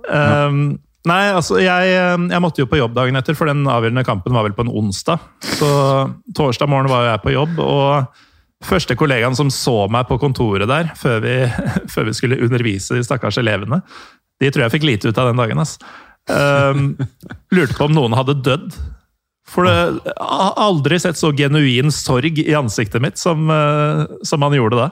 [0.05, 0.61] Um,
[1.09, 1.95] nei, altså, jeg,
[2.31, 4.73] jeg måtte jo på jobb dagen etter, for den avgjørende kampen var vel på en
[4.83, 5.23] onsdag.
[5.57, 5.69] Så
[6.37, 10.69] torsdag morgen var jo jeg på jobb, og første kollegaen som så meg på kontoret
[10.71, 11.37] der, før vi,
[11.93, 13.83] før vi skulle undervise de stakkars elevene,
[14.41, 15.61] de tror jeg fikk lite ut av den dagen.
[15.61, 15.77] ass.
[16.31, 16.93] Um,
[17.51, 18.75] lurte på om noen hadde dødd.
[19.53, 24.79] For det, aldri sett så genuin sorg i ansiktet mitt som, eh, som han gjorde
[24.79, 24.87] da.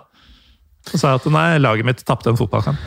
[0.89, 2.81] Så sa jeg at nei, laget mitt tapte en fotballkamp.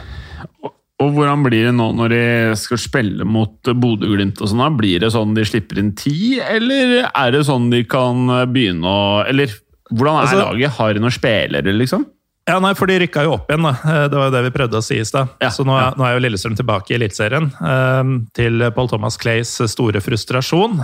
[1.04, 2.22] Og hvordan blir det nå når de
[2.56, 4.64] skal spille mot Bodø-Glimt og sånn?
[4.78, 8.24] Blir det sånn de slipper inn ti, eller er det sånn de kan
[8.54, 9.52] begynne å Eller
[9.92, 10.70] hvordan er Altså- laget?
[10.78, 12.06] Har de noen spillere, liksom?
[12.46, 13.70] Ja, nei, for de rykka jo opp igjen, da.
[13.88, 15.28] Eh, Det var jo det vi prøvde å si i stad.
[15.40, 15.88] Ja, Så nå ja.
[15.88, 17.46] er, nå er jo Lillestrøm tilbake i Eliteserien.
[17.62, 20.76] Um, til Paul Thomas Clays store frustrasjon.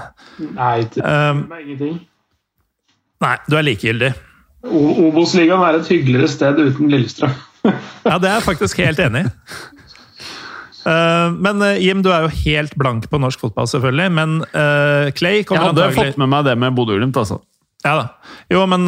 [0.55, 2.01] Nei, det Um, er ingenting.
[3.21, 4.14] Nei, du er likegyldig.
[4.64, 7.35] Obos-ligaen er et hyggeligere sted uten Lillestrøm.
[8.07, 9.31] Ja, det er jeg faktisk helt enig i.
[10.87, 14.11] Eh, Men eh, Jim, du er jo helt blank på norsk fotball, selvfølgelig.
[14.16, 17.41] Men uh, Clay Jeg kommer hadde antagelig fått med meg det med Bodø-Glimt, altså.
[17.81, 18.33] Ja da.
[18.53, 18.85] Jo, men,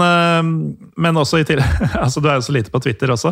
[1.01, 3.31] men også i tillegg altså Du er jo så lite på Twitter også.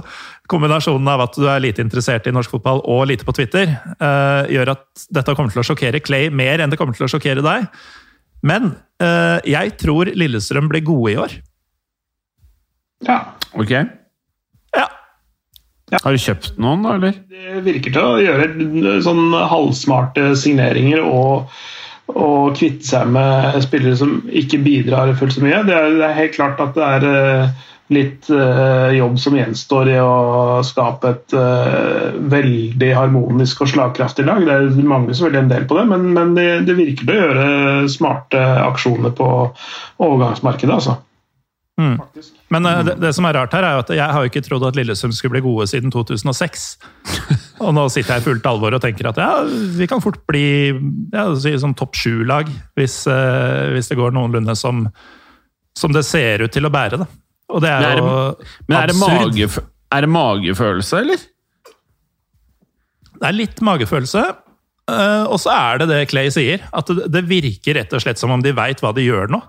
[0.49, 4.49] Kombinasjonen av at du er lite interessert i norsk fotball og lite på Twitter, uh,
[4.49, 7.45] gjør at dette kommer til å sjokkere Clay mer enn det kommer til å sjokkere
[7.45, 7.69] deg.
[8.41, 8.73] Men
[9.05, 11.37] uh, jeg tror Lillestrøm blir gode i år.
[13.05, 13.21] Ja.
[13.53, 13.77] Ok.
[15.91, 15.99] Ja.
[16.05, 17.17] Har du kjøpt noen, da, eller?
[17.31, 21.51] Det virker til å gjøre sånn halvsmarte signeringer og,
[22.13, 25.65] og kvitte seg med spillere som ikke bidrar fullt så mye.
[25.67, 29.91] Det er, det er helt klart at det er eh, litt eh, jobb som gjenstår
[29.91, 34.47] i å skape et eh, veldig harmonisk og slagkraftig lag.
[34.47, 37.21] Det mangler selvfølgelig som en del på det, men, men det, det virker til å
[37.25, 37.47] gjøre
[37.91, 39.31] smarte aksjoner på
[40.07, 40.77] overgangsmarkedet.
[40.79, 41.01] altså.
[41.81, 41.95] Mm.
[42.53, 44.67] Men uh, det, det som er rart her, er at jeg har jo ikke trodd
[44.69, 46.67] at Lillesund skulle bli gode siden 2006.
[47.65, 49.31] Og nå sitter jeg i fullt alvor og tenker at ja,
[49.77, 50.45] vi kan fort bli
[51.13, 54.87] ja, si, sånn topp sju-lag hvis, uh, hvis det går noenlunde som,
[55.77, 57.03] som det ser ut til å bære.
[57.03, 57.09] Da.
[57.51, 58.09] Og det er Men er jo
[58.69, 61.27] Men er det, er det magefølelse, eller?
[63.21, 64.25] Det er litt magefølelse.
[64.91, 68.21] Uh, og så er det det Clay sier, at det, det virker rett og slett
[68.21, 69.43] som om de veit hva de gjør nå.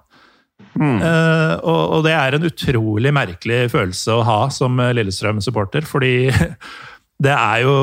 [0.80, 6.30] Eh, og, og det er en utrolig merkelig følelse å ha som eh, Lillestrøm-supporter, fordi
[7.26, 7.76] det er jo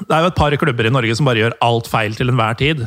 [0.00, 2.56] det er jo et par klubber i Norge som bare gjør alt feil til enhver
[2.56, 2.82] tid.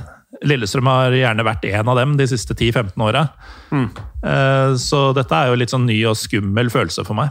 [0.50, 3.28] Lillestrøm har gjerne vært en av dem de siste 10-15 åra.
[3.72, 7.30] Eh, så dette er jo litt sånn ny og skummel følelse for meg.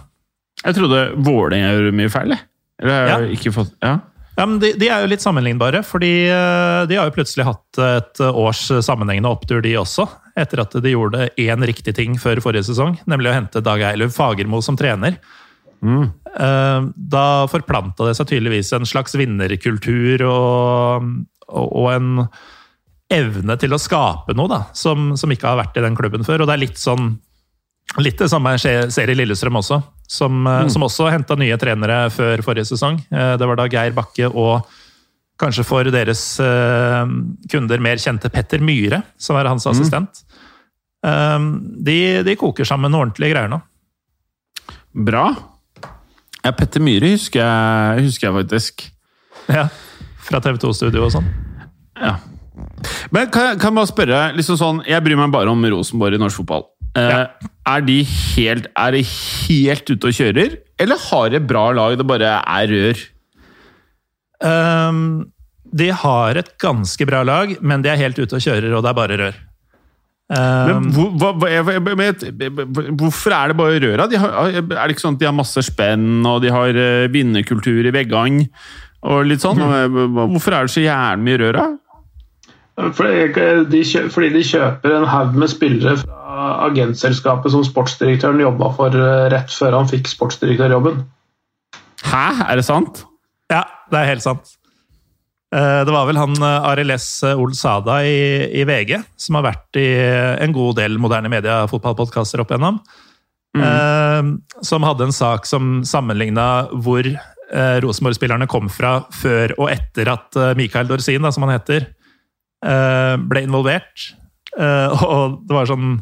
[0.62, 2.44] Jeg trodde Vålerenga gjorde mye feil, jeg.
[2.82, 3.36] Eller har jeg Ja.
[3.40, 3.96] ikke fått Ja.
[4.37, 7.80] Ja, men de, de er jo litt sammenlignbare, fordi eh, de har jo plutselig hatt
[7.85, 10.07] et års sammenhengende opptur, de også.
[10.41, 14.16] Etter at de gjorde én riktig ting før forrige sesong, nemlig å hente Dag Eiluf
[14.16, 15.18] Fagermo som trener.
[15.85, 16.07] Mm.
[16.33, 21.12] Eh, Da forplanta det seg tydeligvis en slags vinnerkultur og,
[21.51, 22.24] og, og en
[23.12, 26.41] evne til å skape noe, da, som, som ikke har vært i den klubben før.
[26.41, 27.18] Og det er litt sånn
[28.01, 29.76] Litt det samme skjer ser i Lillestrøm også,
[30.12, 30.70] som, mm.
[30.72, 33.00] som også henta nye trenere før forrige sesong.
[33.12, 34.68] Eh, Det var da Geir Bakke og
[35.40, 37.14] kanskje for deres eh,
[37.50, 40.24] kunder mer kjente Petter Myhre, som er hans assistent.
[41.02, 41.46] Mm.
[41.82, 43.56] de, de koker sammen noen ordentlige greier nå.
[44.92, 45.24] Bra.
[46.44, 48.84] Ja, Petter Myhre husker jeg, husker jeg faktisk.
[49.50, 49.64] Ja,
[50.22, 51.26] Fra TV 2-studio og sånn.
[51.98, 52.20] Ja.
[53.10, 56.20] Men kan, kan jeg bare spørre liksom sånn, Jeg bryr meg bare om Rosenborg i
[56.22, 56.68] norsk fotball.
[56.95, 57.26] Eh, Ja.
[57.76, 61.97] er, de helt, er de helt ute og kjører, eller har de et bra lag
[61.97, 62.99] det bare er rør?
[64.43, 65.30] Um,
[65.72, 68.90] de har et ganske bra lag, men de er helt ute og kjører, og det
[68.90, 69.38] er bare rør.
[70.32, 74.07] Men Ehm, hvor, hva, hva, jeg- jeg- men hvorfor er det bare røra?
[74.09, 77.09] De har, er det ikke sånn at de har masse spenn, og de har eh,
[77.09, 78.49] vinnerkultur i veggene?
[79.05, 79.59] Og litt sånn.
[79.61, 81.78] Eh, Hvorfor er det så jævlig mye røra?
[82.97, 86.21] Fordi de, fordi de kjøper en haug med spillere fra
[86.68, 91.03] agentselskapet som sportsdirektøren jobba for eh, rett før han fikk sportsdirektørjobben.
[92.03, 92.26] Hæ?
[92.49, 93.05] Er det sant?
[93.53, 94.55] Ja, det er helt sant.
[95.55, 97.09] Eh, Det var vel han eh, Arild S.
[97.33, 99.89] Olsada i, i VG som har vært i
[100.43, 102.83] en god del moderne media-fotballpodkaster opp igjennom.
[103.53, 104.39] Mm.
[104.64, 107.05] Som hadde en sak som sammenligna hvor
[107.85, 111.85] Rosenborg-spillerne kom fra før og etter at Mikael Dorsin, da, som han heter,
[112.64, 114.14] eh, ble involvert.
[114.59, 115.94] Eh, Og det var sånn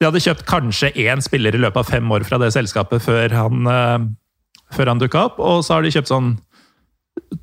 [0.00, 3.34] De hadde kjøpt kanskje én spiller i løpet av fem år fra det selskapet før
[3.34, 4.06] han, eh,
[4.76, 6.36] før han dukka opp, og så har de kjøpt sånn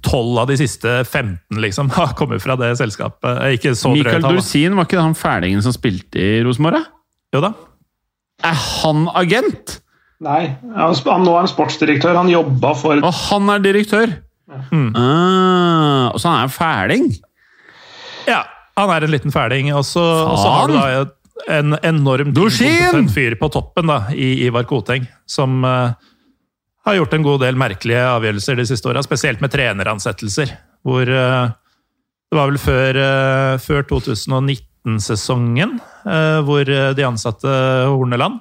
[0.06, 3.28] tolv av de siste 15 liksom, har kommet fra det selskapet.
[3.44, 6.80] Eh, Ikke så Michael drøye Dursin, var ikke det han fælingen som spilte i Rosenborg?
[7.36, 7.52] Jo da.
[8.48, 9.80] Er han agent?
[10.24, 10.46] Nei,
[10.78, 12.16] han, han nå er han sportsdirektør.
[12.16, 14.14] Han jobba for Og han er direktør?
[14.48, 17.08] Ah, og så han er en fæling?
[18.30, 18.44] Ja,
[18.76, 19.72] han er en liten fæling.
[19.76, 21.06] Og så og så har du da
[21.52, 25.92] en enorm kompetent fyr på toppen da, i Ivar Koteng, som uh,
[26.88, 30.56] har gjort en god del merkelige avgjørelser de siste åra, spesielt med treneransettelser.
[30.86, 31.52] Hvor uh,
[32.26, 37.48] Det var vel før, uh, før 2019-sesongen, eh, hvor de ansatte
[37.86, 38.40] Horneland.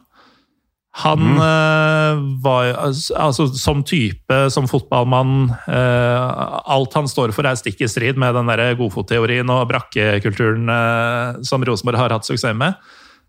[0.95, 6.27] Han eh, var altså, altså, som type, som fotballmann eh,
[6.71, 11.41] Alt han står for, er stikk i strid med den der godfotteorien og brakkekulturen eh,
[11.47, 12.79] som Rosenborg har hatt suksess med.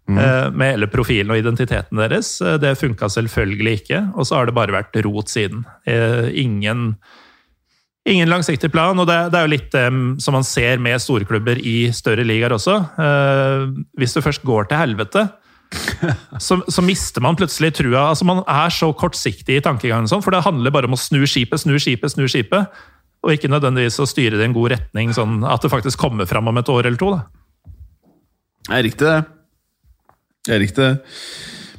[0.06, 2.36] Eh, med hele profilen og identiteten deres.
[2.62, 5.66] Det funka selvfølgelig ikke, og så har det bare vært rot siden.
[5.86, 6.92] Ingen
[8.06, 9.88] Ingen langsiktig plan, og det, det er jo litt det
[10.22, 12.76] som man ser med storklubber i større ligaer også.
[13.98, 15.24] Hvis det først går til helvete,
[16.46, 18.10] så, så mister man plutselig trua.
[18.12, 21.24] Altså Man er så kortsiktig i tankegangen, sånn, for det handler bare om å snu
[21.30, 22.84] skipet, snu skipet, snu skipet.
[23.26, 26.30] Og ikke nødvendigvis å styre det i en god retning, sånn at det faktisk kommer
[26.30, 27.14] fram om et år eller to.
[27.16, 27.24] da.
[28.66, 29.22] Det er riktig, det.
[30.46, 30.90] Det er riktig.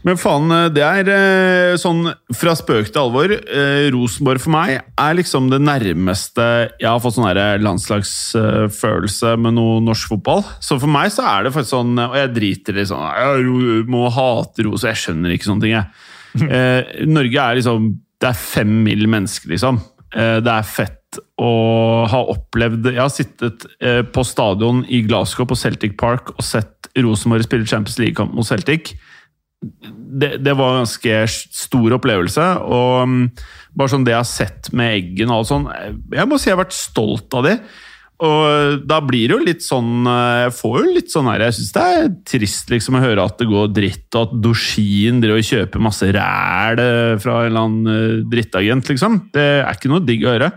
[0.06, 2.04] Men faen, det er eh, sånn
[2.38, 3.32] fra spøk til alvor.
[3.34, 6.44] Eh, Rosenborg for meg er liksom det nærmeste
[6.78, 10.44] jeg har fått sånn landslagsfølelse med noe norsk fotball.
[10.62, 14.04] Så for meg så er det faktisk sånn Og jeg driter i sånn Jeg må
[14.14, 15.88] hate Rosenborg, jeg skjønner ikke sånne ting, jeg.
[16.36, 17.86] Eh, Norge er liksom
[18.20, 19.06] Det er fem mill.
[19.08, 19.78] mennesker, liksom.
[20.12, 21.50] Eh, det er fett å
[22.10, 26.90] ha opplevd Jeg har sittet eh, på stadion i Glasgow, på Celtic Park, og sett
[26.96, 28.94] Rosenborg spille Champions League-kamp mot Celtic
[30.20, 32.46] det, det var en ganske stor opplevelse.
[32.66, 33.24] Og mm,
[33.76, 35.66] bare sånn det jeg har sett med Eggen og alt sånn
[36.14, 37.58] Jeg må si jeg har vært stolt av det.
[38.24, 41.74] Og da blir det jo litt sånn Jeg får jo litt sånn her Jeg syns
[41.74, 45.50] det er trist liksom å høre at det går dritt, og at Dozhin driver og
[45.50, 49.20] kjøper masse ræl eh, fra en eller annen eh, drittagent, liksom.
[49.36, 50.48] Det er ikke noe digg å høre.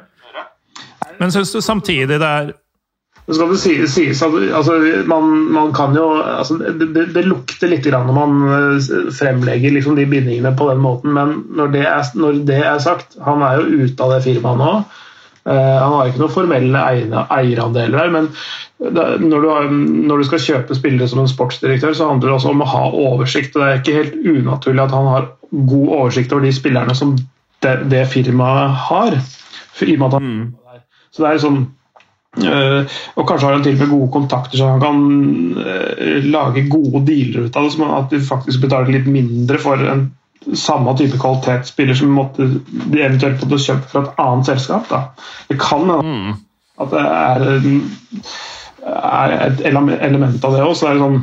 [1.20, 2.54] Men syns du samtidig det er
[3.30, 4.76] Så skal det sies, at altså,
[5.06, 10.00] man, man kan jo altså, det, det, lukter litt grann når man eh, fremlegger liksom,
[10.00, 13.60] de bindingene på den måten, men når det, er, når det er sagt Han er
[13.60, 14.72] jo ute av det firmaet nå.
[15.50, 16.82] Uh, han har ikke noen formelle
[17.32, 18.28] eierandeler der, men
[18.82, 19.70] det, når, du har,
[20.10, 22.84] når du skal kjøpe spillere som en sportsdirektør, så handler det også om å ha
[22.90, 23.56] oversikt.
[23.56, 27.16] og Det er ikke helt unaturlig at han har god oversikt over de spillerne som
[27.64, 29.18] det, det firmaet har.
[29.86, 30.32] I og med at han
[31.14, 31.62] Så det er sånn
[32.38, 37.02] og kanskje har han til og med gode kontakter, så han kan eh, lage gode
[37.08, 37.74] dealer ut av det.
[37.74, 40.06] Som at du faktisk betaler litt mindre for en
[40.56, 44.88] samme type kvalitetsspiller som måtte, de eventuelt måtte kjøpe fra et annet selskap.
[44.92, 45.02] Da.
[45.50, 46.38] Det kan hende
[46.80, 47.42] at det er,
[48.88, 50.78] er et element av det òg.
[50.80, 51.20] Sånn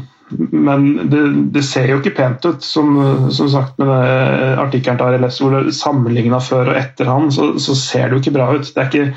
[0.50, 1.22] men det,
[1.54, 2.96] det, ser jo ikke pent ut, som,
[3.30, 7.76] som sagt med artikkelen til RLS, hvor det sammenligna før og etter han, så, så,
[7.78, 8.66] ser det jo ikke bra ut.
[8.66, 9.12] Det, er ikke,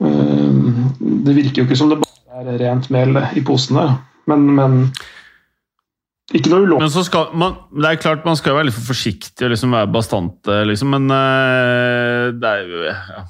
[0.00, 3.86] det virker jo ikke som det bare er rent mel i posene,
[4.30, 4.76] men, men
[6.34, 6.88] ikke noe ulovlig.
[6.88, 9.90] Men skal man, det er klart man skal være litt for forsiktig og liksom være
[9.94, 13.24] bastante, liksom, men uh, det er jo ja,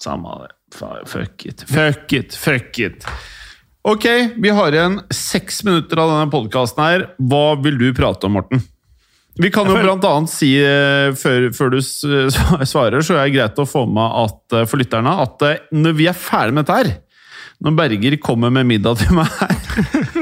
[0.00, 0.54] Samme det.
[0.72, 1.62] Fuck it.
[1.68, 2.36] Fuck it.
[2.38, 3.04] Fuck it.
[3.84, 4.06] Ok,
[4.40, 7.04] vi har igjen seks minutter av denne podkasten her.
[7.20, 8.62] Hva vil du prate om, Morten?
[9.40, 13.62] Vi kan jo blant annet si, uh, før, før, du svarer, så er det greit
[13.62, 16.92] å få med at, uh, for lytterne at når vi er ferdig med dette her
[17.60, 19.28] når Berger kommer med middag til meg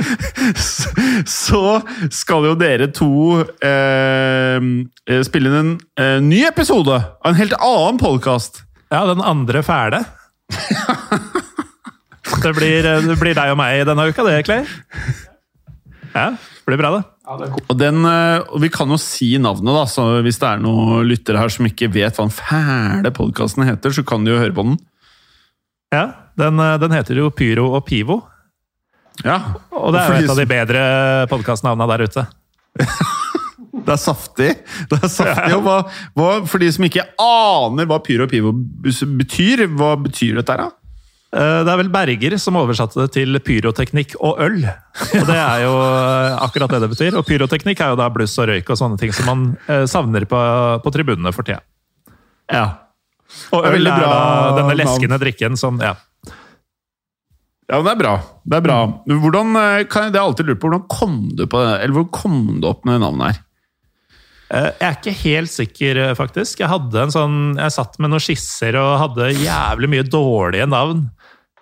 [1.45, 1.79] så
[2.11, 7.55] skal jo dere to eh, eh, spille inn en eh, ny episode av en helt
[7.59, 8.65] annen podkast.
[8.91, 10.03] Ja, den andre fæle.
[12.43, 14.65] det, blir, eh, det blir deg og meg denne uka, det, Clay.
[16.15, 16.33] Ja,
[16.69, 17.49] det blir bra, det.
[17.65, 21.07] og, den, eh, og Vi kan jo si navnet, da, så hvis det er noen
[21.09, 24.53] lyttere her som ikke vet hva den fæle podkasten heter, så kan de jo høre
[24.57, 24.77] på den.
[25.95, 26.05] Ja,
[26.37, 28.21] den, eh, den, heter jo Pyro og Pivo.
[29.25, 29.39] Ja.
[29.73, 30.83] Og det er jo et av de bedre
[31.33, 32.27] podkastnavna der ute.
[33.87, 34.51] det er saftig.
[34.91, 35.57] Det er saftig.
[35.57, 35.79] Og hva,
[36.19, 40.69] hva, for de som ikke aner hva Pyro og Pivo betyr, hva betyr dette her,
[40.69, 40.78] da?
[41.29, 44.61] Eh, det er vel Berger som oversatte det til pyroteknikk og øl.
[44.65, 47.19] Og det er jo eh, akkurat det det betyr.
[47.21, 49.49] Og pyroteknikk er jo da bluss og røyk og sånne ting som man
[49.91, 50.43] savner på,
[50.85, 51.61] på tribunene for tida.
[52.49, 52.67] Ja.
[53.53, 54.21] Og øl er, da
[54.57, 55.95] denne leskende drikken som Ja.
[57.69, 58.15] Ja, Det er bra.
[58.49, 58.79] Det er bra.
[59.05, 61.99] Hvordan, eh, kan jeg, det er alltid lurt på, hvordan kom du på det, eller
[61.99, 63.43] hvor kom du opp med det navnet her?
[64.49, 66.63] Eh, jeg er ikke helt sikker, eh, faktisk.
[66.63, 71.09] Jeg hadde en sånn, jeg satt med noen skisser og hadde jævlig mye dårlige navn.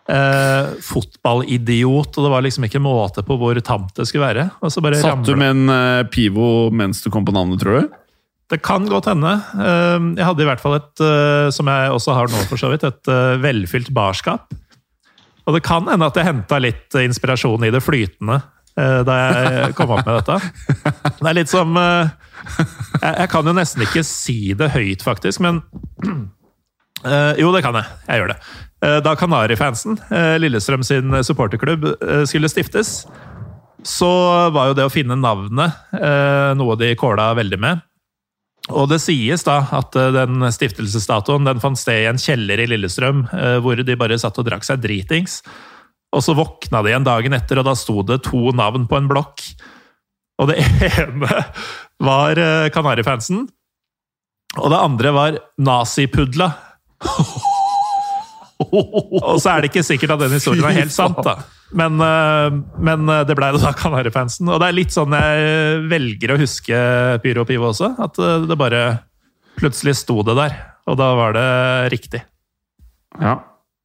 [0.06, 4.50] Eh, fotballidiot, og det var liksom ikke måte på hvor tamt det skulle være.
[4.70, 7.96] Satt du med en uh, pivo mens du kom på navnet, tror du?
[8.46, 9.32] Det kan godt hende.
[9.58, 12.86] Jeg hadde i hvert fall et, eh, som jeg også har nå, for så vidt,
[12.86, 14.54] et eh, velfylt barskap.
[15.46, 19.74] Og det kan hende at jeg henta litt inspirasjon i det flytende eh, da jeg
[19.78, 20.34] kom opp med dette.
[21.16, 25.62] Det er litt som Jeg kan jo nesten ikke si det høyt, faktisk, men
[27.40, 27.88] Jo, det kan jeg.
[28.08, 28.38] Jeg gjør det.
[29.06, 29.96] Da Kanarifansen,
[30.42, 31.86] Lillestrøm sin supporterklubb,
[32.28, 33.06] skulle stiftes,
[33.86, 34.10] så
[34.52, 35.92] var jo det å finne navnet
[36.58, 37.84] noe de kåla veldig med.
[38.74, 42.68] Og det sies da at eh, den stiftelsesdatoen den fant sted i en kjeller i
[42.72, 45.40] Lillestrøm, eh, hvor de bare satt og drakk seg dritings.
[46.14, 49.08] Og så våkna de igjen dagen etter, og da sto det to navn på en
[49.10, 49.42] blokk.
[50.40, 51.42] Og det ene
[52.02, 53.46] var eh, Kanarifansen,
[54.56, 56.50] og det andre var Nazipudla.
[58.56, 61.38] og så er det ikke sikkert at den historien er helt sant, da.
[61.76, 64.48] Men, eh, men eh, det blei det da Kanarifansen.
[64.52, 66.80] Og det er litt sånn jeg velger å huske
[67.24, 67.92] Pyro og Pivo også.
[68.06, 68.86] At det bare
[69.56, 70.56] plutselig sto det der.
[70.86, 71.50] Og da var det
[71.96, 72.22] riktig.
[73.18, 73.40] Ja.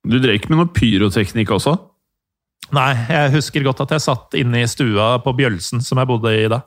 [0.07, 1.75] Du drev ikke med noe pyroteknikk også?
[2.75, 6.31] Nei, jeg husker godt at jeg satt inne i stua på Bjølsen, som jeg bodde
[6.37, 6.61] i da.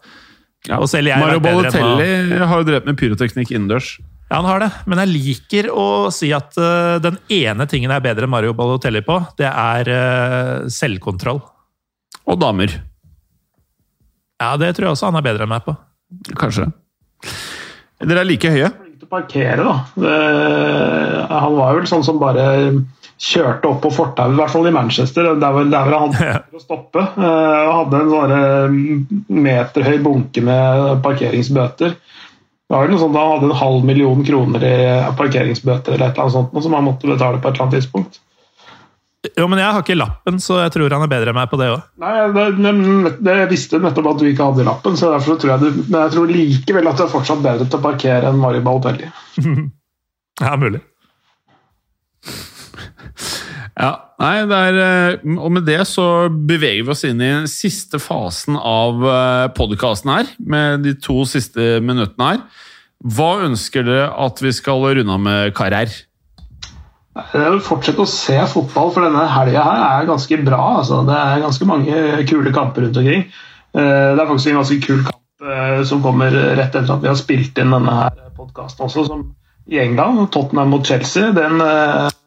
[0.68, 0.80] Ja.
[0.80, 3.98] Mario Balotelli har jo drevet med pyroteknikk innendørs.
[4.30, 8.00] Ja, han har det, men jeg liker å si at uh, den ene tingen jeg
[8.00, 11.42] er bedre enn Mario Balotelli på, det er uh, selvkontroll.
[12.24, 12.72] Og damer.
[14.40, 15.76] Ja, det tror jeg også han er bedre enn meg på.
[16.40, 16.70] Kanskje.
[18.00, 18.72] Dere er like høye?
[18.80, 19.76] Flink til å parkere, da.
[20.00, 20.16] Det,
[21.30, 22.46] han var vel sånn som bare
[23.20, 25.30] kjørte opp på fortauet, i hvert fall i Manchester.
[25.40, 27.04] Der hvor, der hvor han hadde å stoppe.
[27.16, 31.96] Uh, hadde en sånn meterhøy bunke med parkeringsbøter.
[32.64, 34.76] Det var noe sånt, Da hadde en halv million kroner i
[35.18, 38.20] parkeringsbøter eller et eller annet sånt, som han måtte betale på et eller annet tidspunkt.
[39.32, 41.58] Jo, men jeg har ikke lappen, så jeg tror han er bedre enn meg på
[41.60, 41.84] det òg.
[42.02, 45.96] Nei, jeg visste nettopp at du ikke hadde lappen, så derfor tror jeg du, men
[46.02, 49.08] jeg tror likevel at du er fortsatt bedre til å parkere enn Mario Balotelli.
[50.44, 50.82] ja, mulig.
[53.74, 53.90] Ja,
[54.22, 58.56] nei, er, eh, Og med det så beveger vi oss inn i den siste fasen
[58.56, 60.30] av eh, podkasten her.
[60.38, 62.44] Med de to siste minuttene her.
[63.04, 65.90] Hva ønsker dere at vi skal runde av med, karer?
[67.14, 70.62] Jeg vil fortsette å se fotball, for denne helga her er ganske bra.
[70.78, 71.02] Altså.
[71.06, 73.28] Det er ganske mange kule kamper rundt omkring.
[73.74, 75.20] Eh, det er faktisk en ganske kul kamp
[75.84, 79.26] som kommer rett etter at vi har spilt inn denne her podkasten også, som
[79.68, 80.30] i England.
[80.32, 81.34] Tottenham mot Chelsea.
[81.36, 81.58] Den,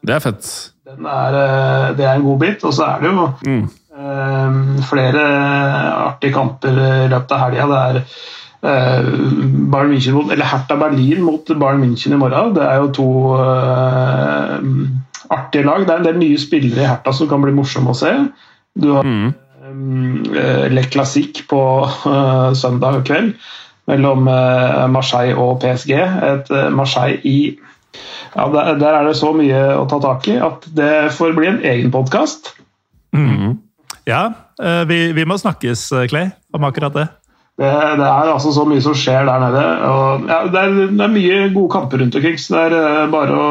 [0.06, 0.52] det er fett.
[0.88, 2.64] Er, eh, det er en god bit.
[2.64, 3.64] Og så er det jo mm.
[3.98, 5.24] um, flere
[6.08, 7.66] artige kamper i løpet av helga.
[7.72, 7.98] Det er
[8.62, 9.10] uh,
[9.72, 12.54] Bayern München mot, eller Hertha Berlin mot Bayern München i morgen.
[12.56, 14.56] Det er jo to uh,
[15.34, 15.84] artige lag.
[15.84, 18.14] Det er en del nye spillere i Hertha som kan bli morsomme å se.
[18.78, 19.28] Du har mm.
[20.72, 21.60] Le Classique på
[22.56, 23.34] søndag kveld
[23.90, 24.22] mellom
[24.94, 25.92] Marseille og PSG.
[25.98, 27.36] Et Marseille i
[28.34, 31.48] ja, der, der, er det så mye å ta tak i at det får bli
[31.50, 32.52] en egen podkast.
[33.16, 33.56] Mm.
[34.08, 34.22] Ja,
[34.88, 37.08] vi, vi, må snakkes, Clay, om akkurat det.
[37.58, 37.66] Det,
[37.98, 39.62] det, er altså så mye som skjer der nede.
[39.90, 43.08] Og, ja, det, er, det, er, mye gode kamper rundt omkring, så det er uh,
[43.10, 43.46] bare å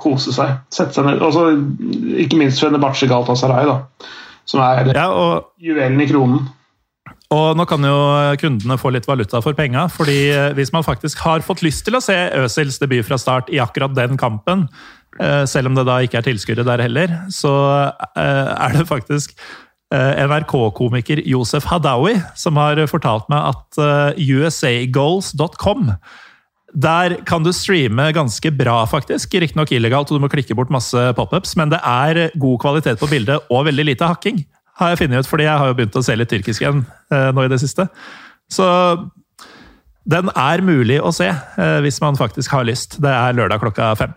[0.00, 0.54] kose seg.
[0.72, 1.20] Sette seg ned.
[1.20, 1.50] Også,
[2.24, 4.08] ikke minst Fenebache Galtasaray, da,
[4.48, 6.46] som er ja, og, juvelen i kronen.
[7.32, 7.96] Og nå kan jo
[8.38, 11.96] kundene få litt valuta for penga, fordi eh, hvis man faktisk har fått lyst til
[11.96, 14.68] å se Øsils debut fra start i akkurat den kampen,
[15.22, 17.54] uh, selv om det da ikke er tilskuere der heller, så
[17.88, 19.34] uh, er det faktisk
[19.94, 25.90] Eh, NRK-komiker Josef Hadaoui, som har fortalt meg at eh, usagoals.com
[26.74, 29.36] der kan du streame ganske bra, faktisk.
[29.38, 33.06] Riktignok illegalt, og du må klikke bort masse pop-ups, men det er god kvalitet på
[33.12, 34.40] bildet og veldig lite hakking.
[34.80, 37.30] Har jeg funnet ut, fordi jeg har jo begynt å se litt tyrkisk igjen eh,
[37.34, 37.86] nå i det siste.
[38.50, 38.66] Så
[40.04, 41.30] den er mulig å se
[41.80, 42.98] hvis man faktisk har lyst.
[43.00, 44.12] Det er lørdag klokka fem.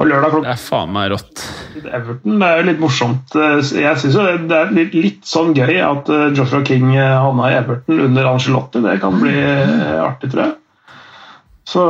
[0.00, 1.42] Og lørdag klokka Det er faen meg rått.
[1.84, 3.34] Everton det er jo litt morsomt.
[3.36, 4.16] Jeg syns
[4.48, 8.30] det er litt, litt, sånn gøy at eh, Joshua King eh, havna i Everton under
[8.32, 8.80] Angelotti.
[8.86, 10.56] Det kan bli eh, artig, tror jeg.
[11.70, 11.82] Så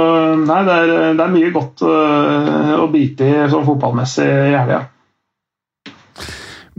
[0.42, 4.82] nei, det er, det er mye godt å bite i sånn fotballmessig i helga.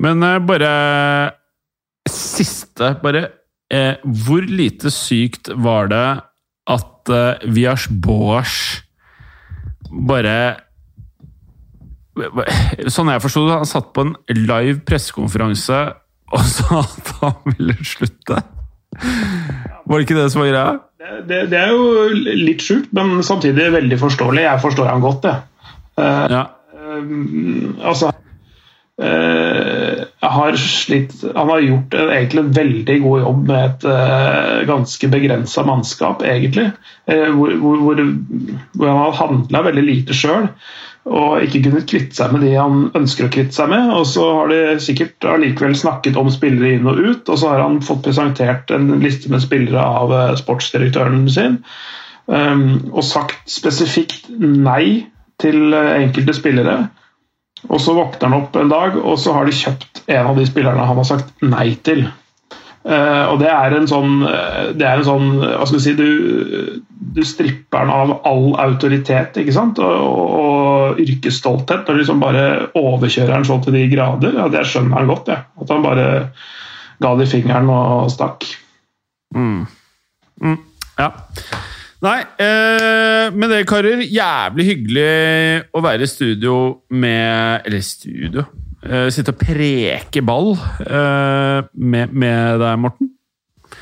[0.01, 0.71] Men bare
[2.09, 3.27] siste, bare
[3.71, 6.05] eh, Hvor lite sykt var det
[6.71, 8.55] at eh, Vias Boas
[9.91, 10.35] bare
[12.91, 15.77] Sånn jeg forsto det, han satt på en live pressekonferanse
[16.31, 18.37] og sa at han ville slutte.
[18.95, 20.73] Var det ikke det som var greia?
[21.01, 22.07] Det, det, det er jo
[22.39, 24.45] litt sjukt, men samtidig veldig forståelig.
[24.45, 25.71] Jeg forstår han godt, jeg.
[25.99, 26.43] Uh, ja.
[26.71, 28.11] uh, altså
[29.01, 35.09] uh, har slitt, Han har gjort en, egentlig en veldig god jobb med et ganske
[35.11, 36.69] begrensa mannskap, egentlig.
[37.09, 37.99] Hvor, hvor, hvor,
[38.77, 40.47] hvor, han har handla veldig lite sjøl
[41.09, 43.89] og ikke kunnet kvitte seg med de han ønsker å kvitte seg med.
[43.97, 47.63] Og så har de sikkert allikevel snakket om spillere inn og ut, og så har
[47.63, 51.57] han fått presentert en liste med spillere av sportsdirektøren sin,
[52.29, 55.07] um, og sagt spesifikt nei
[55.41, 56.77] til enkelte spillere.
[57.69, 60.47] Og så våkner han opp en dag, og så har de kjøpt en av de
[60.49, 62.07] spillerne han har sagt nei til.
[62.81, 64.23] Uh, og det er en sånn,
[64.73, 66.79] det er en sånn Hva skal vi si du,
[67.13, 69.77] du stripper den av all autoritet ikke sant?
[69.77, 70.07] og,
[70.41, 72.47] og yrkesstolthet når du liksom bare
[72.79, 74.33] overkjører han så til de grader.
[74.39, 75.43] Ja, det skjønner han godt, ja.
[75.61, 76.07] at han bare
[77.01, 78.49] ga de fingeren og stakk.
[79.37, 79.67] Mm.
[80.41, 80.57] Mm.
[80.97, 81.11] Ja.
[82.01, 84.01] Nei, eh, med det, karer.
[84.01, 86.55] Jævlig hyggelig å være i studio
[86.97, 88.47] med Eller studio
[88.81, 93.11] eh, Sitte og preke ball eh, med, med deg, Morten.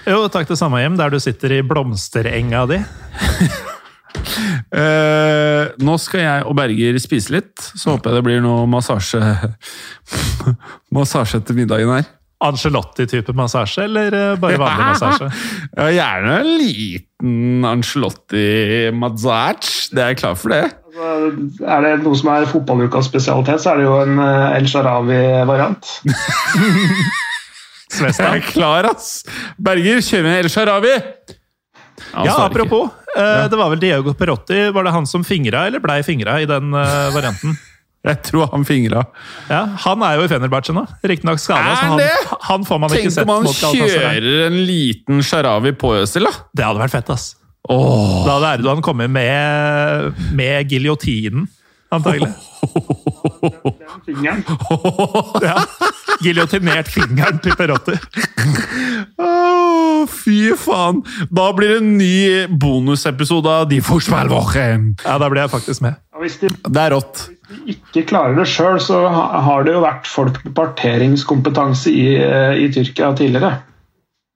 [0.04, 2.78] Jo, takk det samme, hjem, der du sitter i blomsterenga di.
[4.74, 9.22] Uh, nå skal jeg og Berger spise litt, så håper jeg det blir noe massasje
[10.96, 12.08] Massasje etter middagen her.
[12.40, 15.26] Angelotti-type massasje, eller eh, bare vanlig massasje?
[15.80, 19.90] ja, gjerne en liten Angelotti-massasje.
[19.92, 20.62] Det er jeg klar for det.
[20.88, 21.08] Altså,
[21.68, 25.84] er det noe som er fotballukas spesialitet, så er det jo en eh, El Sharawi-variant.
[28.00, 29.08] jeg er klar, ass!
[29.60, 30.96] Berger, kjør med El Sharawi!
[32.24, 32.88] Ja, apropos.
[33.12, 34.72] Uh, det var vel Diego Perotti.
[34.72, 37.60] Var det han som fingra, eller blei fingra i den varianten?
[38.08, 39.02] Jeg tror han fingra.
[39.50, 40.86] Ja, Han er jo i Fenerbahçe nå.
[41.04, 41.74] Riktignok skada.
[41.82, 42.00] Han,
[42.48, 43.28] han får man Tenk ikke sett.
[43.28, 46.32] Tenk om han kjører en liten sharawi på Øzil, da!
[46.56, 47.34] Det hadde vært fett, ass.
[47.70, 48.24] Oh.
[48.24, 51.50] Da hadde Erdogan kommet med, med giljotinen,
[51.92, 52.32] antagelig.
[52.60, 54.44] Den fingeren.
[55.42, 55.56] ja.
[56.20, 57.96] Giljotinert fingeren til Perotti.
[59.20, 61.02] Oh, fy faen!
[61.32, 62.14] Da blir det en ny
[62.62, 64.68] bonusepisode av De Forsmelwoche.
[65.06, 66.00] Ja, da blir jeg faktisk med.
[66.20, 67.26] Hvis de, det er rått.
[67.50, 72.08] Hvis de ikke klarer det sjøl, så har det jo vært folk med parteringskompetanse i,
[72.20, 73.62] eh, i Tyrkia tidligere.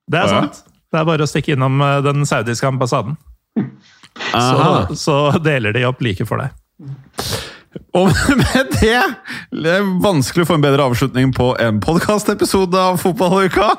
[0.09, 0.63] Det er sant.
[0.93, 3.17] Det er bare å stikke innom eh, den saudiske ambassaden.
[4.13, 6.53] Så, så, deler de opp like for deg.
[7.93, 8.09] Og
[8.41, 9.01] med det
[9.63, 13.69] Det er vanskelig å få en bedre avslutning på en podkastepisode av Fotballuka.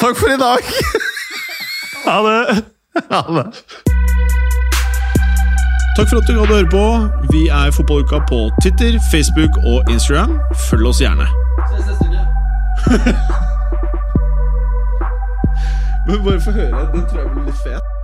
[0.00, 0.72] Takk for i dag!
[2.06, 2.62] Ha det!
[3.10, 3.46] Ha det.
[5.98, 6.84] Takk for at du gadd å høre på.
[7.34, 10.38] Vi er Fotballuka på Twitter, Facebook og Instagram.
[10.70, 11.28] Følg oss gjerne.
[11.72, 12.22] Ses neste uke.
[16.08, 16.88] Men bare få høre.
[16.94, 17.97] Den tror jeg blir litt fet.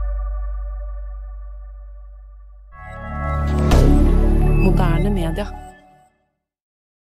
[4.74, 5.63] Moderne media.